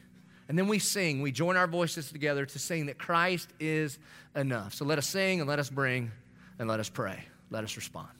[0.49, 3.99] And then we sing, we join our voices together to sing that Christ is
[4.35, 4.73] enough.
[4.73, 6.11] So let us sing and let us bring
[6.59, 7.23] and let us pray.
[7.49, 8.18] Let us respond.